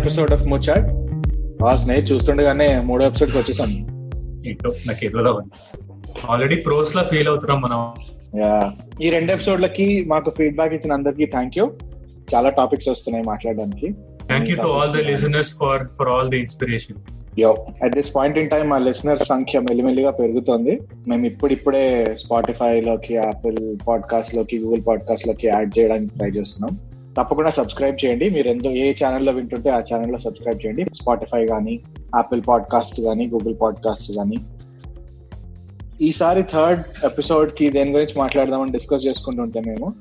Episode 0.00 0.32
of 0.32 0.44
ముచాట్ 0.52 0.86
ఆ 1.64 1.76
స్నేహితు 1.76 2.08
చూస్తుండగానే 2.12 2.68
మూడో 2.80 3.02
ఎపిసోడ్కి 3.06 3.38
వచ్చేసాం. 3.38 3.70
ఏంటో 4.46 4.70
నాకు 4.86 5.04
ఏదోలా 5.06 5.32
ఆల్రెడీ 6.28 6.56
ప్రోస్ 6.66 6.96
లా 6.96 7.02
ఫీల్ 7.02 7.28
అవుతున్నాం 7.28 7.60
మనం. 7.60 7.80
ఈ 9.02 9.10
రెండు 9.10 9.30
ఎపిసోడ్లకి 9.32 9.86
మాకు 10.04 10.28
ఫీడ్బ్యాక్ 10.38 10.74
ఇచ్చిన 10.74 10.92
అందరికి 10.92 11.26
థ్యాంక్ 11.26 11.58
యూ 11.58 11.64
చాలా 12.34 12.50
టాపిక్స్ 12.50 12.88
వస్తున్నాయి 12.88 13.24
మాట్లాడడానికి. 13.26 13.88
Thank 14.26 14.50
you 14.50 14.56
to 14.56 14.68
all 14.78 14.92
the 14.96 15.00
listeners 15.10 15.52
for 15.60 15.82
for 15.98 16.08
all 16.08 16.30
the 16.30 16.38
inspiration 16.40 16.98
yo 17.38 17.50
at 17.84 17.94
this 17.94 18.10
point 18.16 18.38
in 18.38 18.50
time 18.50 18.64
మా 18.68 18.78
లిసనర్ 18.78 19.22
సంఖ్య 19.32 19.60
మెల్లిమెల్లిగా 19.60 20.10
పెరుగుతోంది. 20.10 20.74
మేము 21.08 21.26
ఇప్పుడిప్పుడే 21.26 21.84
స్పాటిఫై 22.20 22.72
లోకి 22.80 23.14
యాపిల్ 23.14 23.60
పాడ్కాస్ట్లోకి 23.88 24.58
గూగుల్ 24.64 24.82
పాడ్కాస్ట్లోకి 24.88 25.46
యాడ్ 25.46 25.72
చేయడానికి 25.78 26.12
ట్రై 26.18 26.30
చేస్తున్నాం. 26.38 26.72
తప్పకుండా 27.16 27.50
సబ్స్క్రైబ్ 27.50 28.04
చేయండి. 28.04 28.30
మీరు 28.30 28.48
ఎంతో 28.48 28.70
ఏ 28.70 28.92
ఛానల్లో 28.92 29.32
వింటుంటే 29.32 29.70
ఆ 29.70 29.78
ఛానల్లో 29.78 30.18
సబ్స్క్రైబ్ 30.18 30.66
చేయండి. 30.66 30.84
స్పాటిఫై 30.84 31.46
కానీ 31.46 31.80
యాపిల్ 32.16 32.42
పాడ్కాస్ట్ 32.48 33.00
కానీ 33.00 33.26
గూగుల్ 33.26 33.54
పాడ్కాస్ట్ 33.62 34.12
కానీ 34.16 34.36
ఈసారి 36.00 36.42
థర్డ్ 36.42 37.06
ఎపిసోడ్కి 37.06 37.70
దేని 37.70 37.90
గురించి 37.90 38.18
మాట్లాడదామని 38.18 38.72
డిస్కస్ 38.72 39.06
చేసుకుంటుంటే 39.06 39.60
మేము 39.60 39.94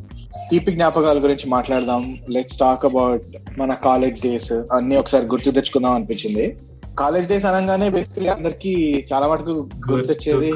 తీపి 0.52 0.72
జ్ఞాపకాల 0.72 1.24
గురించి 1.24 1.50
మాట్లాడదాం. 1.50 2.18
లెట్స్ 2.30 2.60
టాక్ 2.60 2.86
అబౌట్ 2.86 3.24
మన 3.58 3.74
కాలేజ్ 3.74 4.22
డేస్ 4.22 4.54
అన్ని 4.54 4.98
ఒకసారి 4.98 5.26
గుర్తు 5.26 5.52
తెచ్చుకుందాం 5.52 5.94
అనిపించింది. 5.94 6.58
కాలేజ్ 7.00 7.30
డేస్ 7.30 7.46
అనగానే 7.46 7.90
బేసికలీ 7.90 8.28
అందరికి 8.28 9.06
చాలా 9.14 9.28
మటుకు 9.28 9.70
గుర్తొచ్చేది 9.92 10.52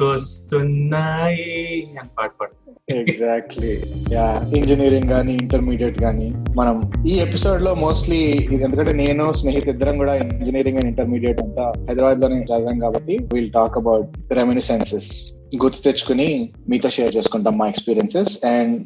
ఎగ్జాక్ట్లీ 2.88 3.70
యా 4.12 4.24
ఇంజనీరింగ్ 4.56 5.08
కానీ 5.08 5.32
ఇంటర్మీడియట్ 5.32 6.00
కానీ 6.00 6.26
మనం 6.56 6.76
ఈ 7.06 7.14
ఎపిసోడ్లో 7.18 7.74
మోస్ట్లీ 7.74 8.18
ఇది 8.46 8.62
ఎందుకంటే 8.62 8.92
నేను 8.92 9.32
స్నేహితు 9.32 9.70
ఇద్దరం 9.70 9.98
కూడా 9.98 10.14
ఇంజనీరింగ్ 10.14 10.76
అండ్ 10.76 10.88
ఇంటర్మీడియట్ 10.88 11.40
అంతా 11.40 11.64
హైదరాబాద్లోనే 11.88 12.40
చదివాం 12.42 12.78
కాబట్టి 12.78 13.16
విల్ 13.34 13.50
టాక్ 13.52 13.78
అబౌట్ 13.78 14.10
రెమినిసెన్సెస్ 14.32 15.08
గుర్తు 15.56 15.80
తెచ్చుకుని 15.82 16.28
మీతో 16.68 16.90
షేర్ 16.90 17.16
చేసుకుంటాం 17.16 17.58
మా 17.58 17.68
ఎక్స్పీరియన్సెస్ 17.68 18.44
అండ్ 18.46 18.76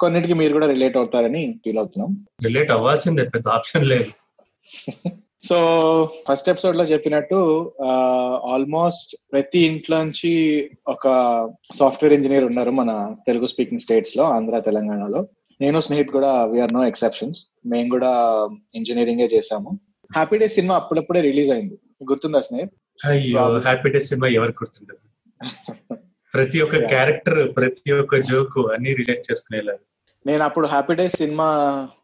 కొన్నిటికి 0.00 0.34
మీరు 0.34 0.52
కూడా 0.52 0.66
రిలేట్ 0.66 0.96
అవుతారని 0.96 1.44
ఫీల్ 1.64 1.78
అవుతున్నాం. 1.78 2.10
రిలేట్ 2.44 2.70
అవ్వాల్సిందే 2.70 3.24
పెద్ద 3.24 3.48
ఆప్షన్ 3.48 3.86
లేదు. 3.88 4.10
సో 5.42 5.56
ఫస్ట్ 6.28 6.48
ఎపిసోడ్లో 6.48 6.84
చెప్పినట్టు 6.84 7.72
ఆల్మోస్ట్ 8.44 9.16
ప్రతి 9.32 9.58
ఇంట్లో 9.58 10.04
నుంచి 10.04 10.32
ఒక 10.88 11.08
సాఫ్ట్వేర్ 11.78 12.14
ఇంజనీర్ 12.14 12.44
ఉన్నారు 12.44 12.70
మన 12.70 13.16
తెలుగు 13.26 13.46
స్పీకింగ్ 13.46 13.80
స్టేట్స్లో 13.80 14.24
ఆంధ్ర 14.24 14.58
తెలంగాణలో. 14.58 15.28
నేను 15.60 15.80
స్నేహిత్ 15.80 16.10
కూడా 16.10 16.44
వీఆర్ 16.44 16.74
నో 16.74 16.86
ఎక్సెప్షన్స్ 16.86 17.46
మేము 17.66 17.88
కూడా 17.88 18.10
ఇంజనీరింగ్ 18.74 19.20
చేసాము 19.20 19.70
హ్యాపీ 20.12 20.38
డే 20.38 20.48
సినిమా 20.48 20.74
అప్పుడప్పుడే 20.74 21.20
రిలీజ్ 21.20 21.50
అయింది. 21.50 21.78
గుర్తుందా 22.10 22.40
స్నేహిత్? 22.40 22.72
అయ్యో 23.08 23.58
హ్యాపీ 23.58 23.90
డే 23.90 24.00
సినిమా 24.00 24.28
ఎవరికి 24.28 24.58
గుర్తుండదు? 24.62 25.02
ప్రతి 26.34 26.60
ఒక్క 26.60 26.76
క్యారెక్టర్ 26.86 27.56
ప్రతి 27.56 27.92
ఒక్క 27.92 28.16
జోక్ 28.16 28.58
అన్ని 28.72 28.94
రిలేట్ 28.94 29.32
చేసుకునేలాగా. 29.32 29.78
నేను 30.26 30.44
అప్పుడు 30.44 30.66
హ్యాపీ 30.66 30.94
డే 30.94 31.08
సినిమా 31.08 31.46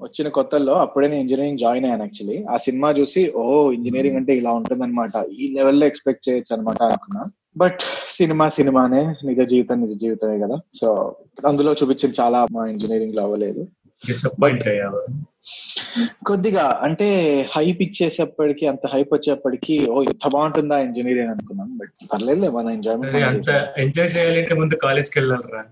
వచ్చిన 0.03 0.29
కొత్తల్లో 0.29 0.73
అప్పుడే 0.73 1.09
నేను 1.09 1.21
ఇంజనీరింగ్ 1.21 1.59
జాయిన్ 1.59 1.85
అయ్యాను 1.85 2.03
యాక్చువల్లీ 2.03 2.45
ఆ 2.45 2.57
సినిమా 2.57 2.91
చూసి 2.91 3.33
ఓ 3.37 3.73
ఇంజనీరింగ్ 3.73 4.17
అంటే 4.17 4.37
ఇలా 4.37 4.51
ఉంటుందన్నమాట. 4.51 5.25
ఈ 5.39 5.55
లెవెల్లో 5.57 5.87
ఎక్స్పెక్ట్ 5.87 6.29
చేయొచ్చు 6.29 6.57
అనమాట 6.57 6.83
అనుకున్నా. 6.83 7.25
బట్ 7.57 7.79
సినిమా 8.11 8.49
సినిమానే 8.49 9.03
నిజ 9.03 9.49
జీవితం 9.49 9.81
నిజ 9.81 10.01
జీవితమే 10.01 10.39
కదా. 10.39 10.57
సో 10.81 11.17
అందులో 11.47 11.73
చూపించిన 11.73 12.13
చాలా 12.21 12.47
మా 12.53 12.67
ఇంజనీరింగ్లో 12.67 13.23
అవ్వలేదు. 13.23 13.69
డిసప్పాయింట్ 14.09 14.69
అయ్యావా? 14.69 15.03
కొద్దిగా 16.27 16.81
అంటే 16.83 17.41
హైప్ 17.57 17.83
ఇచ్చేసేప్పటికి 17.83 18.67
అంత 18.67 18.87
హైప్ 18.87 19.09
వచ్చేప్పటికి 19.13 19.87
ఓ 19.91 20.03
ఇంత 20.03 20.29
బాగుంటుందా 20.29 20.79
ఇంజనీరింగ్ 20.79 21.29
అనుకున్నాం. 21.29 21.79
బట్ 21.79 22.13
పర్లేదులే 22.13 22.49
మన 22.49 22.65
మరి 22.65 22.69
అంత 22.69 22.79
ఎంజాయ్మెంట్ 22.79 23.79
ఎంజాయ్ 23.79 24.17
చేయాలంటే 24.17 24.55
ముందు 24.55 24.75
కాలేజ్కి 24.75 25.21
వెళ్ళాలరా. 25.21 25.63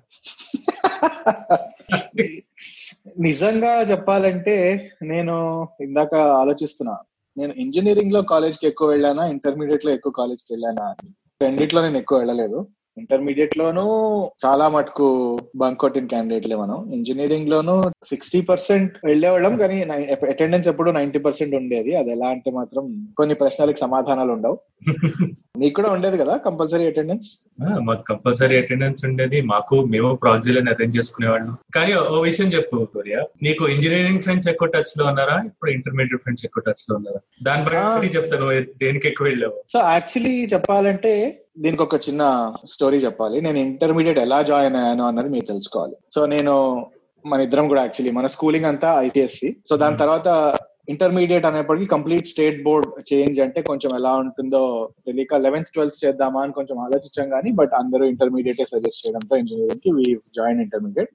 నిజంగా 3.21 3.83
చెప్పాలంటే 3.83 4.91
నేను 5.03 5.69
ఇందాక 5.81 6.15
ఆలోచిస్తున్నా. 6.15 6.99
నేను 7.37 7.53
ఇంజనీరింగ్లో 7.53 8.23
కాలేజ్కి 8.23 8.67
ఎక్కువ 8.67 8.89
వెళ్ళానా 8.89 9.27
ఇంటర్మీడియట్లో 9.27 9.93
ఎక్కువ 9.93 10.13
కాలేజ్కి 10.17 10.53
వెళ్ళానా 10.53 10.85
అని. 10.85 11.11
రెండిట్లో 11.43 11.83
నేను 11.83 11.99
ఎక్కువ 11.99 12.19
వెళ్ళలేదు. 12.19 12.67
ఇంటర్మీడియట్ 13.01 13.59
లోను 13.59 13.85
చాలా 14.47 14.69
మటుకు 14.69 15.07
బంక్ 15.57 15.81
కొట్టిన 15.81 16.07
క్యాండిడేట్లే 16.07 16.57
మనం. 16.57 16.93
ఇంజనీరింగ్ 16.93 17.49
లోను 17.49 17.77
సిక్స్టీ 18.07 18.41
పర్సెంట్ 18.41 18.93
వెళ్ళేవాళ్ళం 19.05 19.57
కానీ 19.57 19.79
అటెండెన్స్ 20.31 20.69
ఎప్పుడు 20.69 20.91
నైన్టీ 20.91 21.19
పర్సెంట్ 21.19 21.55
ఉండేది. 21.55 21.97
అది 21.97 22.11
ఎలా 22.11 22.27
అంటే 22.27 22.51
మాత్రం 22.51 22.85
కొన్ని 23.17 23.35
ప్రశ్నలకు 23.35 23.79
సమాధానాలు 23.79 24.33
ఉండవు. 24.33 24.59
మీకు 25.59 25.75
కూడా 25.75 25.93
ఉండేది 25.93 26.17
కదా 26.17 26.37
కంపల్సరీ 26.37 26.87
అటెండెన్స్ 26.87 27.29
మాకు 27.81 28.03
కంపల్సరీ 28.03 28.57
అటెండెన్స్ 28.59 29.05
ఉండేది. 29.05 29.41
మాకు 29.41 29.77
మేము 29.85 30.15
ప్రాజెక్టులను 30.15 30.71
అరేంజ్ 30.71 30.99
చేసుకునేవాళ్ళం. 30.99 31.59
కానీ 31.75 31.93
ఓ 31.95 32.21
విషయం 32.21 32.49
చెప్పు 32.49 32.89
కొరియా 32.95 33.21
నీకు 33.43 33.69
ఇంజనీరింగ్ 33.69 34.21
ఫ్రెండ్స్ 34.21 34.49
ఎక్కువ 34.49 34.69
టచ్లో 34.69 35.07
ఉన్నారా? 35.07 35.37
ఇప్పుడు 35.47 35.71
ఇంటర్మీడియట్ 35.71 36.23
ఫ్రెండ్స్ 36.23 36.45
ఎక్కువ 36.45 36.63
టచ్లో 36.69 36.97
ఉన్నారా? 36.97 37.21
దాని 37.43 37.65
బట్టి 37.65 38.17
చెప్తాను. 38.17 38.49
దేనికి 38.85 39.09
ఎక్కువ 39.09 39.27
వెళ్ళావు? 39.27 39.59
సో 39.73 39.79
యాక్చువల్లీ 39.79 40.47
చెప్పాలంటే 40.47 41.13
దీనికి 41.59 41.83
ఒక 41.83 41.97
చిన్న 41.97 42.53
స్టోరీ 42.69 42.99
చెప్పాలి. 42.99 43.41
నేను 43.41 43.59
ఇంటర్మీడియట్ 43.59 44.19
ఎలా 44.19 44.43
జాయిన్ 44.43 44.77
అయ్యాను 44.77 45.05
అన్నది 45.07 45.29
మీరు 45.29 45.45
తెలుసుకోవాలి. 45.45 45.97
సో 46.15 46.27
నేను 46.27 46.87
మన 47.27 47.41
ఇద్దరం 47.41 47.69
కూడా 47.69 47.81
యాక్చువల్లీ 47.81 48.13
మన 48.19 48.27
స్కూలింగ్ 48.27 48.65
అంతా 48.65 49.03
ఐసిఎస్సి. 49.03 49.57
సో 49.69 49.77
దాని 49.77 49.99
తర్వాత 49.99 50.57
ఇంటర్మీడియట్ 50.89 51.47
అనేప్పటికీ 51.47 51.87
కంప్లీట్ 51.87 52.29
స్టేట్ 52.29 52.63
బోర్డ్ 52.65 53.13
చేంజ్ 53.13 53.41
అంటే 53.41 53.63
కొంచెం 53.63 53.91
ఎలా 53.95 54.13
ఉంటుందో 54.13 54.89
తెలియక 55.07 55.35
లెవెన్త్ 55.35 55.71
ట్వెల్త్ 55.71 56.07
చేద్దామా 56.07 56.41
అని 56.43 56.53
కొంచెం 56.53 56.79
ఆలోచించాం 56.79 57.29
కానీ 57.31 57.53
బట్ 57.53 57.71
అందరూ 57.75 58.05
ఇంటర్మీడియట్ 58.05 58.63
సజెస్ట్ 58.71 59.07
చేయడంతో 59.07 59.37
ఇంజనీరింగ్కి 59.37 60.15
జాయిన్ 60.15 60.61
ఇంటర్మీడియట్ 60.61 61.13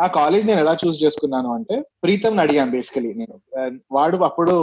ఆ 0.00 0.06
కాలేజ్ 0.06 0.46
నేను 0.46 0.60
ఎలా 0.60 0.76
చూస్ 0.82 1.04
చేసుకున్నాను 1.04 1.54
అంటే 1.54 1.84
ప్రీతం 2.04 2.40
అడిగాను 2.40 2.70
బేసికలీ 2.70 3.14
నేను. 3.14 3.36
వాడు 3.92 4.16
అప్పుడు 4.16 4.54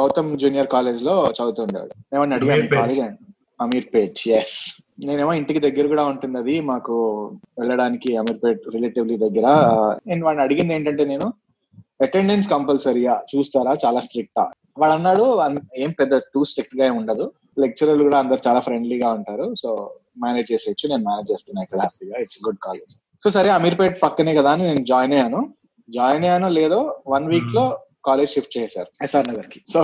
గౌతమ్ 0.00 0.38
జూనియర్ 0.38 0.66
కాలేజ్లో 0.66 1.24
చదువుతుండేవాడు. 1.38 2.16
ఏమన్నా 2.16 2.36
అడిగాను. 2.36 2.68
కాలేజ్ 2.68 3.00
అమీర్ 3.60 3.84
పేట్ 3.94 4.28
ఎస్ 4.28 4.82
నేనేమో 5.04 5.32
ఇంటికి 5.32 5.58
దగ్గర 5.58 5.86
కూడా 5.86 6.04
ఉంటుంది 6.04 6.38
అది 6.38 6.60
మాకు 6.60 7.24
వెళ్ళడానికి 7.60 8.16
అమీర్పేట్ 8.16 8.60
రిలేటివ్లీ 8.74 9.16
దగ్గర. 9.16 9.46
నేను 10.06 10.24
వాడిని 10.24 10.42
అడిగింది 10.44 10.74
ఏంటంటే 10.74 11.04
నేను 11.04 11.32
అటెండెన్స్ 12.02 12.50
కంపల్సరీగా 12.50 13.22
చూస్తారా? 13.36 13.76
చాలా 13.84 14.00
స్ట్రిక్టా 14.00 14.50
వాడు 14.78 14.92
అన్నాడు 14.92 15.36
"అన్- 15.36 15.60
ఏం 15.76 15.90
పెద్ద 15.90 16.18
టూ 16.18 16.44
స్ట్రిక్ట్గా 16.44 16.92
ఉండదు. 16.92 17.32
లెక్చరర్లు 17.58 18.02
కూడా 18.02 18.18
అందరు 18.18 18.38
చాలా 18.48 18.60
ఫ్రెండ్లీగా 18.60 19.12
ఉంటారు. 19.12 19.54
సో 19.54 19.94
మేనేజ్ 20.24 20.52
చేసేయచ్చు. 20.52 20.88
నేను 20.88 21.10
మేనేజ్ 21.10 21.32
చేస్తున్నా 21.32 21.62
ఇక్కడ 21.62 21.78
హ్యాపీగా. 21.78 22.18
ఇట్స్ 22.18 22.38
గుడ్ 22.46 22.58
కాలేజ్ 22.62 22.94
సో 23.24 23.30
సరే 23.30 23.50
అమీర్పేట్ 23.50 24.02
పక్కనే 24.02 24.34
కదా 24.34 24.50
అని 24.50 24.62
నేను 24.62 24.84
జాయిన్ 24.84 25.12
అయ్యాను. 25.12 25.54
జాయిన్ 25.90 26.24
అయ్యానో 26.24 26.48
లేదో 26.48 27.00
వన్ 27.08 27.26
వీక్లో 27.28 27.78
కాలేజ్ 28.04 28.30
షిఫ్ట్ 28.30 28.58
చేశారు. 28.58 29.04
ఎస్ఆర్ 29.04 29.28
నగర్కి 29.28 29.60
సో 29.72 29.80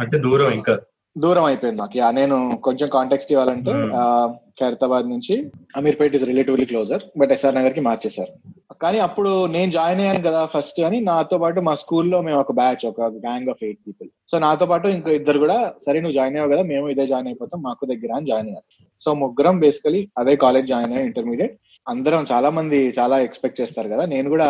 అంటే 0.00 0.18
దూరం 0.18 0.52
ఇంకా. 0.52 0.78
దూరం 1.22 1.44
అయిపోయింది 1.44 1.80
నాకు 1.80 1.96
యా 1.98 2.08
నేను 2.10 2.36
కొంచెం 2.66 2.88
కాంటాక్ట్ 2.88 3.32
ఇవ్వాలంటే 3.32 3.72
Hmm. 3.76 4.36
ఖైరతాబాద్ 4.60 5.06
నుంచి 5.10 5.34
Ameerpet 5.76 6.14
is 6.16 6.24
relatively 6.24 6.64
closer 6.64 7.02
but 7.18 7.32
SR 7.34 7.54
నగర్కి 7.54 7.80
మార్చేశారు. 7.80 8.32
కానీ 8.80 8.98
అప్పుడు 8.98 9.30
నేను 9.46 9.70
జాయిన్ 9.70 10.00
అయ్యాను 10.00 10.22
కదా 10.26 10.40
ఫస్ట్ 10.46 10.80
అని 10.80 10.98
నాతో 11.00 11.36
పాటు 11.38 11.60
మా 11.60 11.74
స్కూల్లో 11.74 12.18
మేము 12.22 12.38
ఒక 12.40 12.52
బ్యాచ్ 12.52 12.82
ఒక 12.90 13.00
gang 13.24 13.50
of 13.50 13.62
eight 13.62 13.80
people 13.86 14.08
so 14.30 14.38
నాతో 14.38 14.66
పాటు 14.66 14.88
ఇంకో 14.88 15.10
ఇద్దరు 15.10 15.38
కూడా 15.38 15.56
సరే 15.86 16.00
నువ్వు 16.00 16.16
జాయిన్ 16.16 16.36
అయ్యావు 16.36 16.52
కదా 16.54 16.62
మేము 16.72 16.88
ఇదే 16.88 17.06
జాయిన్ 17.06 17.28
అయిపోతాం 17.28 17.60
మాకు 17.62 17.86
దగ్గర 17.86 18.12
అని 18.18 18.28
జాయిన్ 18.30 18.48
అయ్యారు. 18.48 18.66
సో 19.02 19.12
ముగ్గురం 19.22 19.58
బేసికలీ 19.64 20.02
అదే 20.18 20.34
కాలేజ్ 20.36 20.68
జాయిన్ 20.68 20.92
అయ్యాం 20.92 21.06
ఇంటర్మీడియట్ 21.06 21.54
అందరం 21.88 22.22
చాలా 22.30 22.48
మంది 22.50 22.92
చాలా 22.98 23.16
ఎక్స్పెక్ట్ 23.18 23.60
చేస్తారు 23.60 23.88
కదా. 23.88 24.04
నేను 24.06 24.28
కూడా 24.28 24.48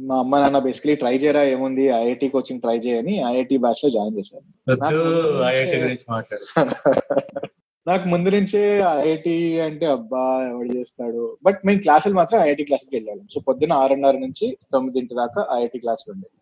మా 0.00 0.16
అమ్మ 0.18 0.38
నాన్న 0.38 0.58
బేసికలీ 0.58 0.94
ట్రై 0.94 1.14
చేయరా 1.14 1.42
ఏముంది? 1.44 1.84
ఐఐటి 1.98 2.28
కోచింగ్ 2.28 2.60
ట్రై 2.60 2.76
చేయని 2.78 3.14
ఐఐటి 3.30 3.56
బ్యాచ్లో 3.56 3.90
జాయిన్ 3.90 4.16
వద్దు 4.16 4.40
నాకు 4.84 5.02
ఐఐటి 5.46 5.70
ముందు 5.70 5.84
గురించి 5.84 6.06
మాట్లాడు. 6.10 6.44
నాకు 7.86 8.06
ముందు 8.08 8.28
నుంచే 8.28 8.62
ఐఐటి 9.02 9.34
అంటే 9.60 9.86
అబ్బా 9.86 10.22
ఎవడు 10.48 10.70
చేస్తాడు? 10.76 11.22
బట్ 11.42 11.60
మేము 11.64 11.80
క్లాసులు 11.80 12.14
మాత్రం 12.14 12.38
ఐఐటి 12.40 12.64
క్లాసులకి 12.64 12.96
వెళ్ళాము 12.96 13.22
సో 13.34 13.40
పొద్దున్న 13.40 13.72
ఆరున్నర 13.72 14.16
నుంచి 14.18 14.46
తొమ్మిదింటి 14.72 15.14
దాకా 15.14 15.42
ఐఐటి 15.58 15.78
క్లాసులు 15.78 16.12
ఉండేవి. 16.14 16.34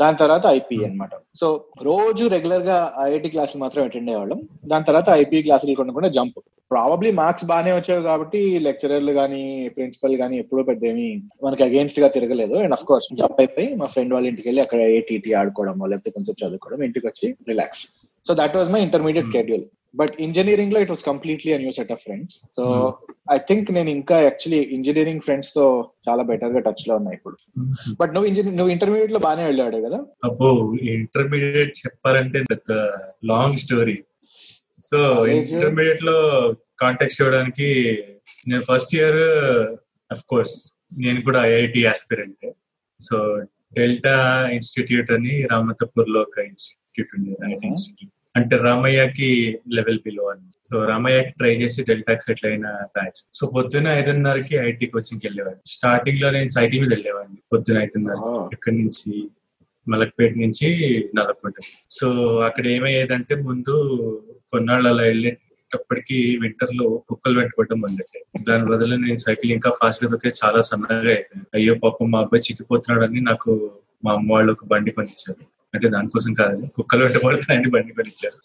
దాని 0.00 0.16
తర్వాత 0.20 0.44
ఐపీ 0.58 0.76
అన్నమాట. 0.84 1.14
సో 1.40 1.46
రోజు 1.88 2.24
రెగ్యులర్గా 2.34 2.76
ఐఐటి 3.06 3.28
క్లాసులు 3.34 3.60
మాత్రం 3.62 3.82
అటెండ్ 3.88 4.10
అయ్యేవాళ్ళం. 4.10 4.40
దాని 4.70 4.86
తర్వాత 4.88 5.08
ఐపీ 5.22 5.38
క్లాసులు 5.46 5.76
కొనకుండా 5.80 6.10
జంప్ 6.16 6.38
ప్రాబబ్లీ 6.70 7.10
మార్క్స్ 7.20 7.46
బాగానే 7.50 7.72
వచ్చాయి 7.76 8.02
కాబట్టి 8.02 8.40
లెక్చరర్లు 8.66 9.12
కానీ 9.18 9.42
ప్రిన్సిపల్ 9.76 10.14
కానీ 10.22 10.36
ఎప్పుడూ 10.42 10.62
పెద్ద 10.70 10.84
ఏమి 10.92 11.08
మనకి 11.44 11.62
అగేన్స్ట్గా 11.66 12.08
తిరగలేదు. 12.16 12.56
అండ్ 12.64 12.76
అఫ్ 12.76 12.86
కోర్స్ 12.90 13.08
జంప్ 13.20 13.40
అయిపోయి 13.44 13.68
మా 13.82 13.88
ఫ్రెండ్ 13.94 14.14
వాళ్ళ 14.14 14.26
ఇంటికి 14.32 14.48
వెళ్ళి 14.48 14.64
అక్కడ 14.64 14.80
ఏటీటీ 14.98 15.32
ఆడుకోవడమో 15.40 15.90
లేకపోతే 15.92 16.12
కొంచెం 16.16 16.34
చదువుకోవడం 16.42 16.82
ఇంటికి 16.88 17.06
వచ్చి 17.10 17.28
relax 17.50 17.84
so 18.26 18.34
that 18.42 18.56
was 18.60 18.72
my 18.76 18.82
intermediate 18.88 19.30
schedule 19.36 19.66
but 19.94 20.14
ఇంజనీరింగ్లో 20.24 20.78
it 20.80 20.92
was 20.92 21.04
completely 21.08 21.50
a 21.52 21.58
new 21.58 21.72
set 21.72 21.92
of 21.94 22.02
friends 22.04 22.36
so 22.56 22.64
I 23.32 23.38
think 23.48 23.68
నేను 23.76 23.90
ఇంకా 23.90 24.16
యాక్చువల్లీ 24.22 24.60
ఇంజనీరింగ్ 24.76 25.24
ఫ్రెండ్స్తో 25.26 25.64
చాలా 26.06 26.22
బెటర్గా 26.30 26.60
టచ్లో 26.66 26.94
ఉన్నా 27.00 27.10
ఇప్పుడు. 27.18 27.36
బట్ 28.00 28.12
నువ్వు 28.14 28.28
ఇంజనీర్ 28.30 28.56
నువ్వు 28.58 28.72
ఇంటర్మీడియట్లో 28.74 29.20
బాగానే 29.26 29.44
వెళ్ళాడు 29.48 29.80
కదా? 29.86 29.98
అబ్బో 30.24 30.48
ఇంటర్మీడియట్ 30.94 31.74
చెప్పాలంటే 31.82 32.40
లాంగ్ 33.32 33.60
స్టోరీ 33.64 33.96
సో? 34.84 34.98
ఇంటర్మీడియట్లో 35.50 36.16
కాంటాక్ట్ 36.82 37.18
చేయడానికి 37.18 37.68
నేను 38.46 38.64
ఫస్ట్ 38.68 38.94
ఇయర్ 38.96 39.20
అఫ్ 40.10 40.24
కోర్స్ 40.28 40.54
నేను 40.98 41.20
కూడా 41.22 41.40
IIT 41.50 41.82
aspirant 41.86 42.46
so 43.00 43.16
Delta 43.76 44.16
institute 44.56 45.10
అని 45.16 45.34
రామతపూర్లో 45.52 46.20
ఒక 46.22 46.38
ఇన్స్టిట్యూట్ 46.50 47.12
ఉంది 47.18 47.30
ఐఐటి. 47.44 47.66
ఇన్స్టిట్యూట్ 47.70 48.11
అంటే 48.36 48.56
రామయ్యకి 48.56 49.58
లెవెల్ 49.72 49.98
బిలో 49.98 50.24
అని 50.24 50.46
సో 50.68 50.84
రామయ్యకి 50.84 51.30
ట్రై 51.30 51.56
చేసి 51.56 51.84
డెల్టాకి 51.84 52.20
సెటిల్ 52.20 52.52
అయిన 52.52 52.66
బ్యాచ్ 52.66 53.18
సో 53.34 53.46
పొద్దున్న 53.46 53.88
ఐదున్నరకి 53.88 54.54
ఐఐటి 54.56 54.86
కోచింగ్కి 54.86 55.26
వెళ్ళేవాడిని. 55.26 55.62
స్టార్టింగ్లో 55.66 56.30
నేను 56.30 56.48
సైకిల్ 56.48 56.80
మీద 56.80 56.90
వెళ్ళేవాడిని 56.90 57.36
పొద్దున 57.52 57.78
ఐదున్నర. 57.78 58.48
ఇక్కడి 58.52 58.76
నుంచి? 58.76 59.28
మలక్పేట 59.88 60.32
నుంచి 60.36 60.68
నల్లకుంట 61.16 61.54
సో 61.90 62.36
అక్కడ 62.38 62.66
ఏమయ్యేదంటే 62.66 63.34
ముందు 63.34 63.74
కొన్నాళ్ళు 64.52 64.88
అలా 64.88 65.02
వెళ్ళేటప్పటికి 65.02 66.38
వింటర్లో 66.42 67.02
కుక్కలు 67.08 67.38
వెంటపడడం 67.38 67.80
మొదలెట్టాయి. 67.80 68.24
దాని 68.48 68.64
బదులు 68.66 68.96
నేను 68.96 69.16
సైకిల్ 69.16 69.52
ఇంకా 69.52 69.70
ఫాస్ట్గా 69.70 70.10
దొరికే 70.10 70.30
చాలా 70.44 70.60
సన్నగా 70.60 71.10
అయిపోయాను 71.14 71.46
అయ్యో 71.54 71.74
పాపం 71.74 72.10
మా 72.10 72.18
అబ్బాయి 72.18 72.42
చిక్కిపోతున్నాడని 72.42 73.20
నాకు 73.20 73.72
మా 74.04 74.12
అమ్మ 74.12 74.32
వాళ్ళు 74.32 74.52
ఒక 74.52 74.64
బండి 74.64 74.90
కొనిచ్చారు. 74.90 75.61
అంటే 75.74 75.88
దానికోసం 75.88 76.34
కాదు. 76.34 76.66
కుక్కలు 76.76 77.04
వెంటబడుతున్నాయని 77.04 77.70
బండి 77.70 77.92
కొనిచ్చారు. 77.92 78.38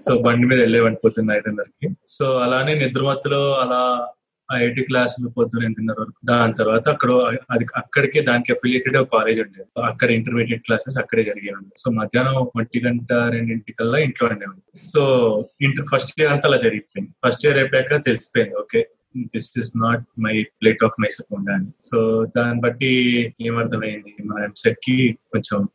సో 0.00 0.18
బండి 0.18 0.46
మీద 0.46 0.60
వెళ్ళేవాడిని 0.60 1.00
పొద్దున్న 1.04 1.32
ఐదున్నరకి. 1.32 1.94
సో 2.06 2.38
అలానే 2.38 2.74
నిద్రమత్తులో 2.74 3.54
అలా 3.54 4.08
ఐటీ 4.54 4.82
క్లాసులు 4.84 5.28
పొద్దున 5.28 5.60
ఎనిమిదిన్నర 5.62 5.94
వరకు. 6.00 6.26
దాని 6.26 6.54
తర్వాత 6.58 6.88
అక్కడ 6.88 7.10
అది 7.50 7.66
అక్కడికే 7.76 8.20
దానికి 8.20 8.52
అఫిలియేటెడ్ 8.52 8.96
ఒక 8.96 9.08
కాలేజ్ 9.12 9.40
ఉండేది. 9.40 9.82
అక్కడ 9.82 10.10
ఇంటర్మీడియట్ 10.10 10.62
క్లాసెస్ 10.62 10.98
అక్కడే 10.98 11.22
జరిగేవి 11.24 11.70
సో 11.78 11.90
మధ్యాహ్నం 11.90 12.34
ఒంటి 12.34 12.80
గంట 12.86 13.12
రెండింటికల్లా 13.12 13.98
ఇంట్లో 13.98 14.28
ఉండేవాడి 14.28 14.86
సో 14.86 15.02
ఇంటర్ 15.60 15.86
ఫస్ట్ 15.94 16.20
ఇయర్ 16.20 16.32
అంతా 16.32 16.48
అలా 16.48 16.56
జరిగిపోయింది. 16.56 17.10
ఫస్ట్ 17.26 17.46
ఇయర్ 17.46 17.58
అయిపోయాక 17.58 18.04
తెలిసిపోయింది 18.06 18.54
okay 18.54 18.88
this 19.18 19.58
is 19.58 19.72
not 19.76 20.04
my 20.20 20.42
plate 20.42 20.84
of 20.84 21.00
my 21.00 21.08
second 21.08 21.50
అని. 21.50 21.66
సో 21.82 22.26
దాన్ని 22.36 22.60
బట్టి 22.60 22.92
ఏమర్థమైంది? 23.40 24.14
మన 24.24 24.44
ఎంసెట్కి 24.44 25.18
కొంచెం 25.32 25.68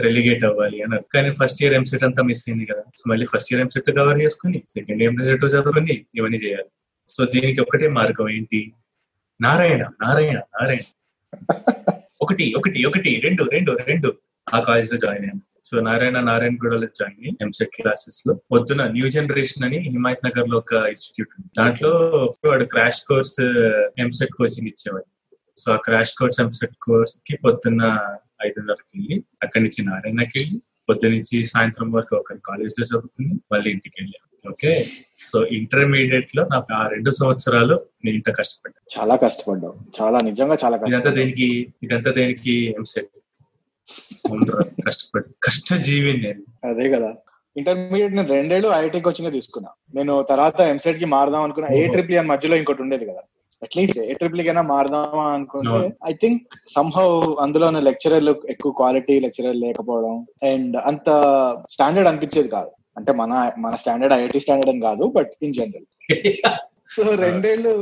రెలిగేట్ 0.00 0.44
అవ్వాలి 0.44 0.82
అని. 0.82 0.98
కానీ 1.14 1.32
ఫస్ట్ 1.32 1.62
ఇయర్ 1.62 1.74
ఎంసెట్ 1.74 2.04
అంతా 2.04 2.22
మిస్ 2.22 2.44
అయింది 2.48 2.66
కదా. 2.66 2.80
సో 2.80 3.02
మళ్ళీ 3.06 3.26
ఫస్ట్ 3.26 3.52
ఇయర్ 3.52 3.60
ఎంసెట్ 3.60 3.96
కవర్ 3.96 4.22
చేసుకుని 4.22 4.62
సెకండ్ 4.70 5.02
ఇయర్ 5.02 5.14
ఎంసెట్ 5.14 5.44
చదువుకుని 5.44 6.06
ఇవన్నీ 6.14 6.38
చేయాలి. 6.38 6.64
సో 7.08 7.24
దీనికి 7.24 7.60
ఒకటే 7.60 7.88
మార్గం 7.88 8.30
ఏంటి? 8.30 8.72
నారాయణ 9.40 9.82
నారాయణ 9.82 10.36
నారాయణ. 10.36 10.78
ఒకటి 12.22 12.54
ఒకటి 12.56 12.84
ఒకటి 12.84 13.20
రెండు 13.24 13.44
రెండు 13.44 13.78
రెండు. 13.86 14.18
ఆ 14.54 14.60
కాలేజ్లో 14.60 14.98
జాయిన్ 14.98 15.24
అయ్యాను. 15.24 15.40
సో 15.64 15.80
నారాయణ 15.80 16.20
నారాయణ 16.20 16.54
గూడలో 16.54 16.86
జాయిన్ 16.86 17.18
అయ్యి 17.18 17.38
ఎంసెట్ 17.40 17.70
క్లాసెస్లో. 17.82 18.34
పొద్దున 18.52 18.86
న్యూ 18.86 19.10
జనరేషన్ 19.10 19.64
అని 19.64 19.78
హిమాయత్ 19.78 20.26
నగర్లో 20.26 20.58
ఒక 20.58 20.72
ఇన్స్టిట్యూట్ 20.72 21.28
ఉంది. 21.38 21.50
దాంట్లో 21.58 21.90
వాడు 22.44 22.64
క్రాష్ 22.64 23.00
కోర్స్ 23.00 23.40
ఎంసెట్ 23.98 24.32
కోచింగ్ 24.32 24.68
ఇచ్చేవాడు. 24.68 25.04
సో 25.58 25.72
ఆ 25.72 25.76
క్రాష్ 25.76 26.10
కోర్స్ 26.10 26.40
ఎంసెట్ 26.40 26.76
కోర్స్కి 26.82 27.36
పొద్దున్న 27.36 28.16
ఐదున్నరకి 28.46 28.98
వెళ్ళి 28.98 29.22
అక్కడి 29.42 29.64
నుంచి 29.64 29.84
నారాయణకి 29.84 30.38
వెళ్ళి 30.38 30.60
పొద్దు 30.88 31.06
నుంచి 31.06 31.44
సాయంత్రం 31.44 31.92
వరకు 31.92 32.16
ఒక 32.16 32.32
కాలేజ్లో 32.32 32.84
చదువుకుని 32.84 33.34
మళ్ళీ 33.52 33.70
ఇంటికి 33.70 33.94
వెళ్ళాను 34.00 34.32
ఓకే? 34.50 34.86
సో 35.26 35.46
ఇంటర్మీడియట్లో 35.46 36.46
నాకు 36.52 36.74
ఆ 36.74 36.88
రెండు 36.88 37.10
సంవత్సరాలు 37.10 37.86
నేను 38.04 38.14
ఇంత 38.14 38.30
కష్టపడ్డాను 38.36 39.02
చాలా 39.02 39.16
కష్టపడ్డావు. 39.16 40.02
చాలా 40.02 40.18
నిజంగా 40.24 40.56
చాలా 40.64 40.80
ఇదంతా 40.88 41.10
దేనికి? 41.10 41.72
ఇదంతా 41.82 42.10
దేనికి? 42.10 42.74
ఎంసెట్ 42.78 43.06
కష్టపడి 44.86 45.24
కష్టజీవి 45.42 46.16
నేను. 46.16 46.68
అదే 46.68 46.90
కదా. 46.90 47.14
ఇంటర్మీడియట్ 47.56 48.14
నేను 48.14 48.34
రెండేళ్ళు 48.34 48.68
ఐఐటి 48.68 49.00
కోచింగ్ 49.00 49.32
తీసుకున్నా. 49.32 49.70
నేను 49.94 50.26
తర్వాత 50.30 50.60
ఎంసెట్కి 50.60 51.04
మారదాం 51.04 51.42
అనుకున్నా. 51.42 51.76
ఏ. 51.76 51.88
ట్రిపుల్ 51.88 52.20
మధ్యలో 52.20 52.56
ఇంకోటి 52.56 52.82
ఉండేది 52.82 53.04
కదా. 53.06 53.20
అట్లీస్ట్ 53.62 53.98
ఏ 53.98 54.12
ట్రిపుల్ 54.12 54.42
కైనా 54.42 54.62
మారదామా 54.62 55.24
అనుకుంటే. 55.34 55.70
ఐ 56.06 56.12
థింక్ 56.12 56.42
సంహౌ 56.76 57.08
అందులో 57.40 57.66
లెక్చరర్లు 57.80 58.34
ఎక్కువ 58.48 58.72
క్వాలిటీ 58.72 59.20
లెక్చరర్ 59.20 59.56
లేకపోవడం 59.56 60.16
అండ్ 60.42 60.76
అంత 60.86 61.08
స్టాండర్డ్ 61.70 62.08
అనిపించేది 62.08 62.48
కాదు 62.48 62.70
అంటే 62.96 63.12
మన 63.12 63.32
మన 63.58 63.74
స్టాండర్డ్ 63.76 64.14
ఐఐటి 64.14 64.40
స్టాండర్డ్ 64.40 64.72
అని 64.72 64.80
కాదు 64.80 65.04
బట్ 65.14 65.30
ఇన్ 65.42 65.54
జనరల్ 65.54 65.86
సో 66.96 67.02
రెండేళ్ళు 67.16 67.74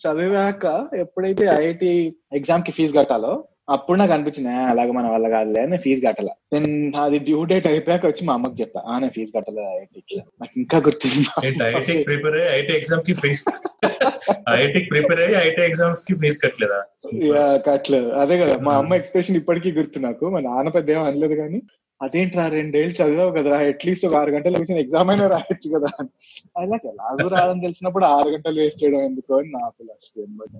చదివాక 0.00 0.64
ఎప్పుడైతే 0.94 1.44
ఐఐటి 1.58 1.90
ఎగ్జామ్కి 2.32 2.72
ఫీజు 2.72 2.92
కట్టాలో 2.92 3.32
అప్పుడు 3.68 3.96
నాకు 3.98 4.12
అనిపించింది 4.14 4.50
"ఆ, 4.52 4.64
అలాగే 4.70 4.92
మన 4.96 5.06
వల్ల 5.12 5.26
కాదులే 5.30 5.60
అని 5.62 5.76
ఫీజు 5.84 6.00
కట్టాల. 6.02 6.30
నేను 6.52 6.68
అది 7.00 7.18
డ్యూ 7.26 7.38
డేట్ 7.50 7.66
అయిపోయాక 7.70 8.04
వచ్చి 8.06 8.22
మా 8.26 8.34
అమ్మకి 8.36 8.58
చెప్పా 8.60 8.80
"ఆ, 8.84 8.98
నేను 9.00 9.12
ఫీజు 9.16 9.32
కట్టలేదు 9.36 9.68
ఐఐటికి 9.72 10.16
నాకు 10.40 10.54
ఇంకా 10.60 10.78
గుర్తుంది? 10.86 11.22
ప్రిపేర్ 12.04 12.36
అయ్యి 12.36 12.50
ఐఐటి 12.52 12.74
ఎగ్జామ్కి 12.78 13.14
ఫీజ్ 13.22 13.42
ఐఐటి 14.52 14.82
ప్రిపేర్ 14.90 15.22
అయ్యి 15.24 15.36
ఐఐటి 15.40 15.62
ఎగ్జామ్స్కి 15.66 16.16
ఫీజ్ 16.20 16.38
కట్టలేదా? 16.44 16.78
కట్టలేదు. 17.66 18.08
అదే 18.22 18.36
కదా 18.42 18.54
మా 18.66 18.74
అమ్మ 18.78 19.00
ఎక్స్ప్రెషన్ 19.00 19.38
ఇప్పటికీ 19.40 19.72
గుర్తు 19.76 20.00
నాకు. 20.06 20.24
మా 20.30 20.42
నాన్న 20.46 20.70
పెద్ద 20.76 20.94
ఏం 20.94 21.02
అనలేదు 21.06 21.36
కానీ 21.36 21.60
అదేంట్రా 22.00 22.44
రెండేళ్ళు 22.54 22.94
చదివావు 22.96 23.30
కదరా 23.36 23.58
అట్లీస్ట్ 23.68 24.06
ఒక 24.06 24.16
ఆరు 24.18 24.30
గంటలు 24.32 24.58
కూర్చొని 24.58 24.82
ఎగ్జామ్ 24.82 25.10
అయినా 25.12 25.26
రాయొచ్చు 25.32 25.68
కదా 25.74 25.90
అలా 26.56 26.76
ఎలాగో 26.86 27.28
రాదని 27.34 27.64
తెలిసినప్పుడు 27.64 28.04
ఆరు 28.10 28.28
గంటలు 28.34 28.58
వేస్ట్ 28.60 28.80
చేయడం 28.82 29.02
ఎందుకు 29.06 29.32
అని 29.38 29.50
నా 29.54 29.62
ఫిలాసఫీ 29.76 30.20
అనమాట. 30.24 30.52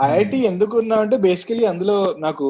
ఐఐటి 0.00 0.38
ఎందుకు 0.50 0.78
ఉన్నా 0.78 0.96
అంటే 0.96 1.16
బేసికలీ 1.16 1.64
అందులో 1.64 2.14
నాకు 2.18 2.46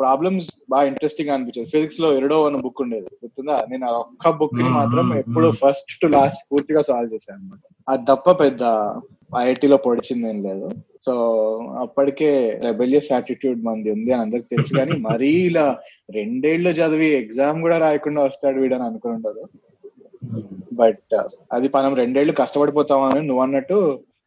ప్రాబ్లమ్స్ 0.00 0.48
బాగా 0.70 0.86
ఇంట్రెస్టింగ్ 0.86 1.30
అనిపించేది. 1.30 1.70
ఫిజిక్స్లో 1.70 2.08
ఎరడో 2.12 2.46
అన్న 2.46 2.58
బుక్ 2.64 2.80
ఉండేది. 2.80 3.08
గుర్తుందా? 3.22 3.56
నేను 3.70 3.84
ఆ 3.86 3.92
ఒక్క 4.02 4.30
బుక్ని 4.40 4.70
మాత్రం 4.70 5.06
ఎప్పుడు. 5.14 5.50
ఫస్ట్ 5.62 5.92
టు 6.02 6.06
లాస్ట్ 6.06 6.42
పూర్తిగా 6.50 6.80
సాల్వ్ 6.80 7.14
చేశాను 7.14 7.38
అనమాట 7.38 7.60
అది 7.88 8.04
తప్ప 8.04 8.32
పెద్ద 8.42 8.62
ఐఐటిలో 9.36 9.76
పొడిచింది 9.76 10.28
ఏం 10.28 10.38
లేదు. 10.44 10.68
సో 11.06 11.14
అప్పటికే 11.84 12.30
రెబెలియస్ 12.66 13.12
యాటిట్యూడ్ 13.12 13.60
మంది 13.62 13.88
ఉంది 13.90 14.10
అని 14.12 14.22
అందరికి 14.22 14.48
తెలుసు 14.54 14.72
కానీ 14.74 14.94
మరీ 15.08 15.30
ఇలా 15.50 15.66
రెండేళ్ళు 16.14 16.70
చదివి 16.70 17.08
ఎగ్జామ్ 17.22 17.62
కూడా 17.62 17.78
రాయకుండా 17.78 18.22
వస్తాడు 18.22 18.60
వీడని 18.60 18.82
అనుకుని 18.82 19.14
ఉండదు. 19.14 19.42
బట్ 20.72 21.14
అది 21.52 21.68
మనం 21.74 21.94
రెండేళ్ళు 21.94 22.32
కష్టపడిపోతామని 22.32 23.22
నువ్వు 23.26 23.42
అన్నట్టు 23.42 23.78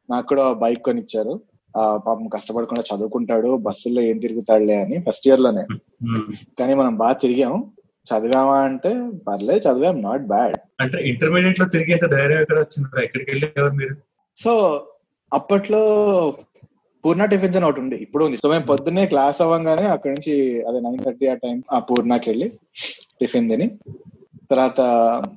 నాకు 0.09 0.27
కూడా 0.27 0.53
బైక్ 0.63 0.81
కొనిచ్చారు. 0.81 1.33
పాపం 1.75 2.27
కష్టపడకుండా 2.27 2.95
చదువుకుంటాడు 2.95 3.55
బస్సుల్లో 3.55 4.01
ఏం 4.01 4.17
తిరుగుతాడులే 4.17 4.81
అని 4.81 4.97
ఫస్ట్ 4.99 5.27
ఇయర్లోనే. 5.27 5.63
కానీ 6.59 6.73
మనం 6.73 6.97
బాగా 6.97 7.13
తిరిగాం. 7.13 7.71
చదివామా 8.07 8.55
అంటే 8.59 8.91
పర్లేదు 9.27 9.61
చదివాం 9.67 10.01
నాట్ 10.01 10.21
బ్యాడ్ 10.21 10.55
అంటే 10.79 10.97
ఇంటర్మీడియట్లో 10.97 11.65
తిరిగేంత 11.65 12.05
ధైర్యం 12.11 12.41
ఎక్కడ 12.41 12.59
వచ్చింది? 12.59 13.03
ఎక్కడికి 13.03 13.31
వెళ్ళేవారు 13.31 13.73
మీరు? 13.73 13.95
సో 14.37 14.53
అప్పట్లో 15.33 15.81
పూర్ణ 17.05 17.25
టిఫిన్స్ 17.25 17.57
అని 17.57 17.65
ఒకటి 17.65 17.81
ఉంది. 17.81 17.95
ఇప్పుడు 17.95 18.25
ఉంది. 18.25 18.37
సో 18.37 18.49
మేము 18.49 18.65
పొద్దున్నే 18.65 19.05
క్లాస్ 19.05 19.41
అవ్వగానే 19.41 19.85
అక్కడ 19.87 20.11
నుంచి 20.11 20.63
అదే 20.63 20.79
నైన్ 20.79 21.03
థర్టీ 21.05 21.27
ఆ 21.27 21.33
టైం 21.33 21.63
ఆ 21.71 21.79
పూర్ణకి 21.79 22.29
వెళ్ళి 22.29 22.51
టిఫిన్ 23.21 23.49
తిని 23.49 23.67
తర్వాత 24.51 24.81